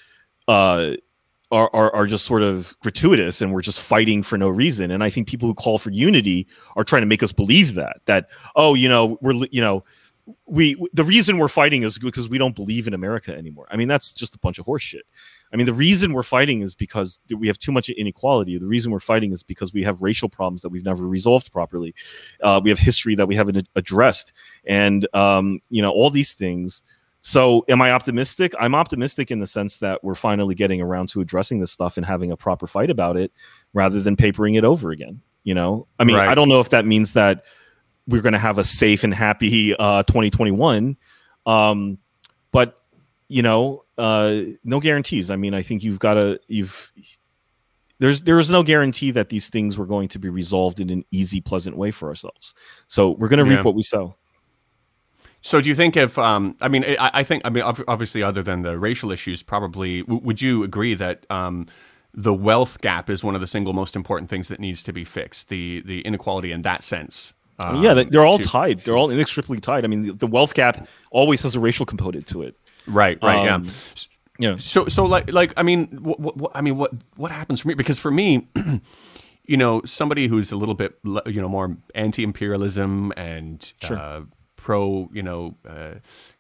[0.49, 0.93] uh
[1.51, 4.91] are, are, are just sort of gratuitous and we're just fighting for no reason.
[4.91, 6.47] And I think people who call for unity
[6.77, 9.85] are trying to make us believe that that oh you know we're you know
[10.47, 13.67] we the reason we're fighting is because we don't believe in America anymore.
[13.71, 15.01] I mean that's just a bunch of horseshit.
[15.53, 18.57] I mean the reason we're fighting is because we have too much inequality.
[18.57, 21.95] The reason we're fighting is because we have racial problems that we've never resolved properly.
[22.41, 24.33] Uh, we have history that we haven't addressed,
[24.65, 26.83] and um, you know all these things
[27.23, 28.55] so, am I optimistic?
[28.59, 32.07] I'm optimistic in the sense that we're finally getting around to addressing this stuff and
[32.07, 33.33] having a proper fight about it
[33.75, 35.21] rather than papering it over again.
[35.45, 36.29] You know, I mean, right.
[36.29, 37.45] I don't know if that means that
[38.07, 40.97] we're going to have a safe and happy uh, 2021.
[41.47, 41.99] Um,
[42.53, 42.83] but,
[43.29, 45.31] you know, uh, no guarantees.
[45.31, 46.93] I mean, I think you've got to, you've,
[48.01, 51.05] there's there is no guarantee that these things were going to be resolved in an
[51.11, 52.55] easy, pleasant way for ourselves.
[52.87, 53.59] So we're going to yeah.
[53.59, 54.17] reap what we sow.
[55.43, 58.43] So, do you think if um, I mean, I, I, think I mean, obviously, other
[58.43, 61.67] than the racial issues, probably w- would you agree that um,
[62.13, 65.05] the wealth gap is one of the single most important things that needs to be
[65.05, 65.49] fixed?
[65.49, 67.33] The the inequality in that sense.
[67.59, 68.81] Um, yeah, they're all to, tied.
[68.81, 69.85] They're all inextricably tied.
[69.85, 72.57] I mean, the, the, wealth gap always has a racial component to it.
[72.87, 73.19] Right.
[73.23, 73.45] Right.
[73.45, 73.57] yeah.
[73.57, 73.71] Um,
[74.39, 74.57] yeah.
[74.59, 77.75] So, so like, like, I mean, what, what, I mean, what, what happens for me?
[77.75, 78.49] Because for me,
[79.45, 83.99] you know, somebody who's a little bit, you know, more anti-imperialism and sure.
[83.99, 84.23] uh,
[84.71, 85.95] macro, you know, uh,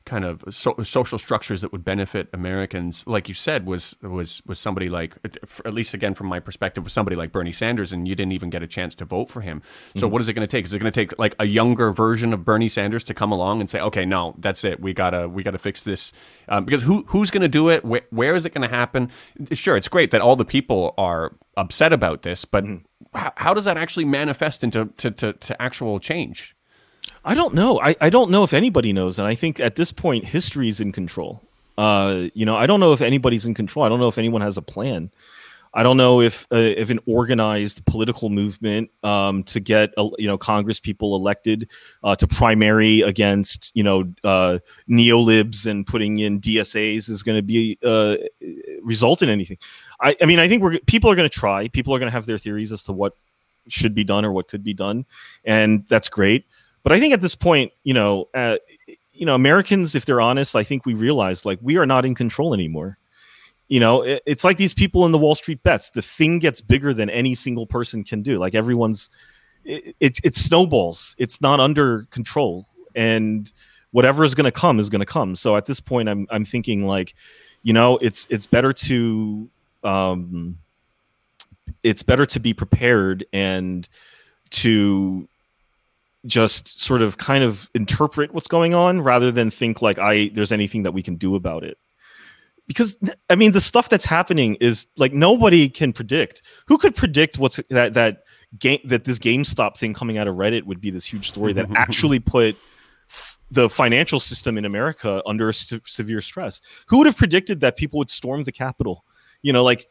[0.05, 4.59] kind of so, social structures that would benefit Americans, like you said, was was was
[4.59, 5.16] somebody like,
[5.64, 8.51] at least again from my perspective, was somebody like Bernie Sanders, and you didn't even
[8.51, 9.62] get a chance to vote for him.
[9.95, 10.12] So mm-hmm.
[10.12, 10.64] what is it going to take?
[10.64, 13.61] Is it going to take like a younger version of Bernie Sanders to come along
[13.61, 16.12] and say, okay, no, that's it, we gotta we gotta fix this,
[16.49, 17.85] um, because who who's going to do it?
[17.85, 19.11] Where, where is it going to happen?
[19.53, 23.18] Sure, it's great that all the people are upset about this, but mm-hmm.
[23.18, 26.55] how, how, does that actually manifest into to, to, to actual change?
[27.25, 27.81] I don't know.
[27.81, 30.81] I, I don't know if anybody knows, and I think at this point, history is
[30.81, 31.43] in control.
[31.77, 33.85] Uh, you know, I don't know if anybody's in control.
[33.85, 35.11] I don't know if anyone has a plan.
[35.73, 40.27] I don't know if uh, if an organized political movement um, to get uh, you
[40.27, 41.71] know Congress people elected
[42.03, 44.59] uh, to primary against you know uh,
[44.89, 48.16] neolibs and putting in DSAs is going to be uh,
[48.83, 49.59] result in anything.
[50.01, 51.68] I, I mean, I think we're people are going to try.
[51.68, 53.16] People are going to have their theories as to what
[53.68, 55.07] should be done or what could be done,
[55.45, 56.47] and that's great.
[56.83, 58.57] But I think at this point, you know, uh,
[59.12, 62.14] you know, Americans, if they're honest, I think we realize like we are not in
[62.14, 62.97] control anymore.
[63.68, 65.91] You know, it, it's like these people in the Wall Street bets.
[65.91, 68.39] The thing gets bigger than any single person can do.
[68.39, 69.11] Like everyone's,
[69.64, 71.14] it, it, it snowballs.
[71.18, 72.66] It's not under control,
[72.97, 73.53] and
[73.91, 75.37] whatever is going to come is going to come.
[75.37, 77.14] So at this point, I'm I'm thinking like,
[77.62, 79.49] you know, it's it's better to
[79.85, 80.59] um,
[81.83, 83.89] it's better to be prepared and
[84.51, 85.28] to
[86.27, 90.53] just sort of kind of interpret what's going on rather than think like I there's
[90.53, 91.79] anything that we can do about it.
[92.66, 92.97] Because
[93.29, 96.43] I mean the stuff that's happening is like nobody can predict.
[96.66, 98.25] Who could predict what's that that
[98.59, 101.71] game that this GameStop thing coming out of Reddit would be this huge story that
[101.75, 102.57] actually put
[103.09, 106.61] f- the financial system in America under se- severe stress.
[106.89, 109.05] Who would have predicted that people would storm the Capitol?
[109.43, 109.89] You know, like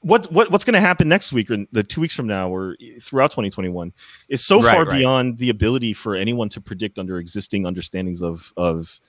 [0.00, 2.76] what what what's going to happen next week or the two weeks from now or
[3.00, 3.92] throughout 2021
[4.28, 4.98] is so right, far right.
[4.98, 9.00] beyond the ability for anyone to predict under existing understandings of of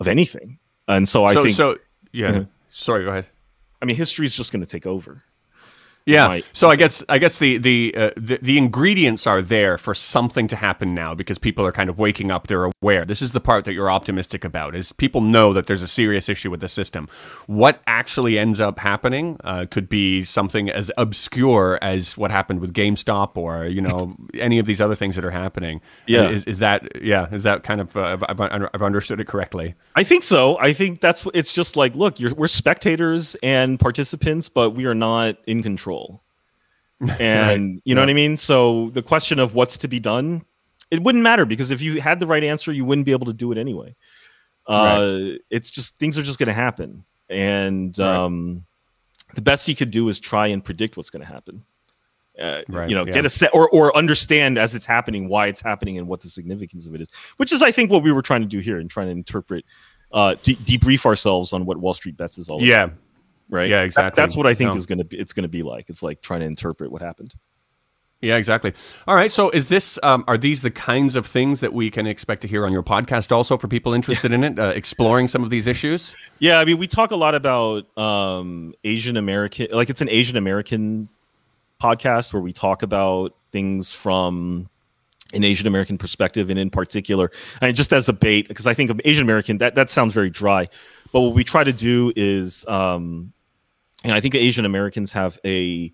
[0.00, 0.58] of anything.
[0.88, 1.78] And so I so, think so
[2.12, 2.28] yeah.
[2.28, 3.26] Uh, Sorry, go ahead.
[3.80, 5.22] I mean, history is just going to take over.
[6.06, 6.40] Yeah.
[6.52, 10.46] so I guess I guess the the, uh, the, the ingredients are there for something
[10.46, 12.46] to happen now because people are kind of waking up.
[12.46, 13.04] They're aware.
[13.04, 14.76] This is the part that you're optimistic about.
[14.76, 17.08] Is people know that there's a serious issue with the system.
[17.46, 22.72] What actually ends up happening uh, could be something as obscure as what happened with
[22.72, 25.80] GameStop or you know any of these other things that are happening.
[26.06, 26.28] Yeah.
[26.28, 27.26] Is, is that yeah?
[27.34, 29.74] Is that kind of uh, I've, I've understood it correctly?
[29.96, 30.56] I think so.
[30.58, 35.38] I think that's it's just like look, we're spectators and participants, but we are not
[35.48, 36.22] in control control.
[37.20, 37.82] And right.
[37.84, 38.06] you know yeah.
[38.06, 38.36] what I mean?
[38.38, 40.46] So the question of what's to be done,
[40.90, 43.34] it wouldn't matter because if you had the right answer, you wouldn't be able to
[43.34, 43.94] do it anyway.
[44.66, 45.38] Uh, right.
[45.50, 48.08] It's just things are just going to happen, and right.
[48.08, 48.64] um,
[49.34, 51.64] the best you could do is try and predict what's going to happen.
[52.40, 52.88] Uh, right.
[52.88, 53.12] You know, yeah.
[53.12, 56.30] get a set or or understand as it's happening why it's happening and what the
[56.30, 58.78] significance of it is, which is I think what we were trying to do here
[58.78, 59.66] and trying to interpret,
[60.12, 62.84] uh, de- debrief ourselves on what Wall Street Bets is all yeah.
[62.84, 62.96] about
[63.48, 63.68] right?
[63.68, 64.10] Yeah, exactly.
[64.10, 64.76] That, that's what I think no.
[64.76, 65.18] is going to be.
[65.18, 65.88] It's going to be like.
[65.88, 67.34] It's like trying to interpret what happened.
[68.22, 68.72] Yeah, exactly.
[69.06, 69.30] All right.
[69.30, 72.48] So, is this um, are these the kinds of things that we can expect to
[72.48, 73.30] hear on your podcast?
[73.30, 76.16] Also, for people interested in it, uh, exploring some of these issues.
[76.38, 80.38] Yeah, I mean, we talk a lot about um, Asian American, like it's an Asian
[80.38, 81.10] American
[81.80, 84.70] podcast where we talk about things from
[85.34, 87.30] an Asian American perspective, and in particular,
[87.60, 90.30] and just as a bait, because I think of Asian American that that sounds very
[90.30, 90.68] dry,
[91.12, 93.34] but what we try to do is um,
[94.08, 95.92] and I think Asian Americans have a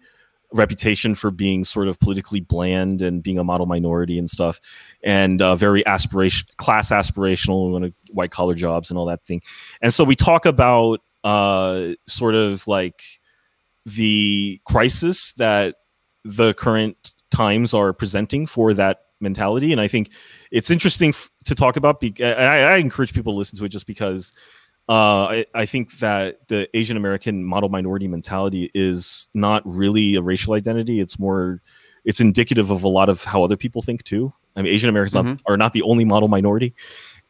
[0.52, 4.60] reputation for being sort of politically bland and being a model minority and stuff,
[5.02, 9.42] and uh, very aspiration, class aspirational, to white collar jobs and all that thing.
[9.80, 13.02] And so we talk about uh, sort of like
[13.86, 15.76] the crisis that
[16.24, 19.72] the current times are presenting for that mentality.
[19.72, 20.10] And I think
[20.50, 22.00] it's interesting f- to talk about.
[22.00, 24.32] Be- I, I encourage people to listen to it just because
[24.88, 30.22] uh, I, I, think that the Asian American model minority mentality is not really a
[30.22, 30.98] racial identity.
[31.00, 31.62] It's more,
[32.04, 34.32] it's indicative of a lot of how other people think too.
[34.56, 35.28] I mean, Asian Americans mm-hmm.
[35.28, 36.74] not, are not the only model minority,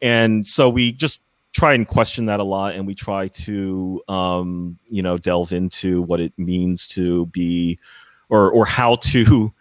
[0.01, 1.21] and so we just
[1.53, 6.01] try and question that a lot, and we try to, um, you know, delve into
[6.01, 7.79] what it means to be,
[8.29, 9.53] or or how to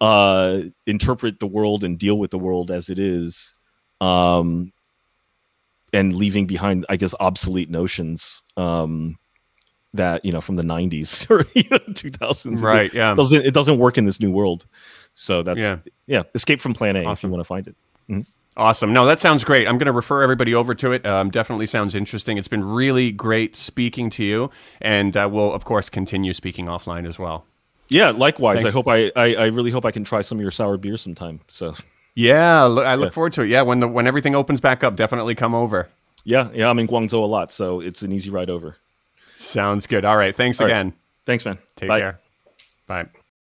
[0.00, 3.54] uh, interpret the world and deal with the world as it is.
[4.00, 4.72] Um,
[5.96, 9.18] and leaving behind, I guess, obsolete notions um,
[9.94, 12.62] that you know from the '90s or you know, 2000s.
[12.62, 12.86] Right.
[12.86, 13.14] It yeah.
[13.14, 14.66] Doesn't it doesn't work in this new world?
[15.14, 15.78] So that's yeah.
[16.06, 17.12] yeah escape from Plan A awesome.
[17.12, 17.76] if you want to find it.
[18.10, 18.20] Mm-hmm.
[18.58, 18.92] Awesome.
[18.92, 19.68] No, that sounds great.
[19.68, 21.04] I'm going to refer everybody over to it.
[21.04, 22.38] Um, definitely sounds interesting.
[22.38, 24.50] It's been really great speaking to you,
[24.80, 27.46] and uh, we'll of course continue speaking offline as well.
[27.88, 28.56] Yeah, likewise.
[28.56, 28.70] Thanks.
[28.70, 30.96] I hope I, I, I really hope I can try some of your sour beer
[30.96, 31.40] sometime.
[31.48, 31.74] So
[32.16, 33.48] Yeah, I look forward to it.
[33.50, 35.88] Yeah, when the when everything opens back up, definitely come over.
[36.24, 38.76] Yeah, yeah, I'm in Guangzhou a lot, so it's an easy ride over.
[39.34, 40.04] Sounds good.
[40.04, 40.72] All right, thanks All right.
[40.72, 40.94] again.
[41.26, 41.58] Thanks, man.
[41.76, 42.00] Take Bye.
[42.00, 42.20] care.
[42.86, 43.06] Bye.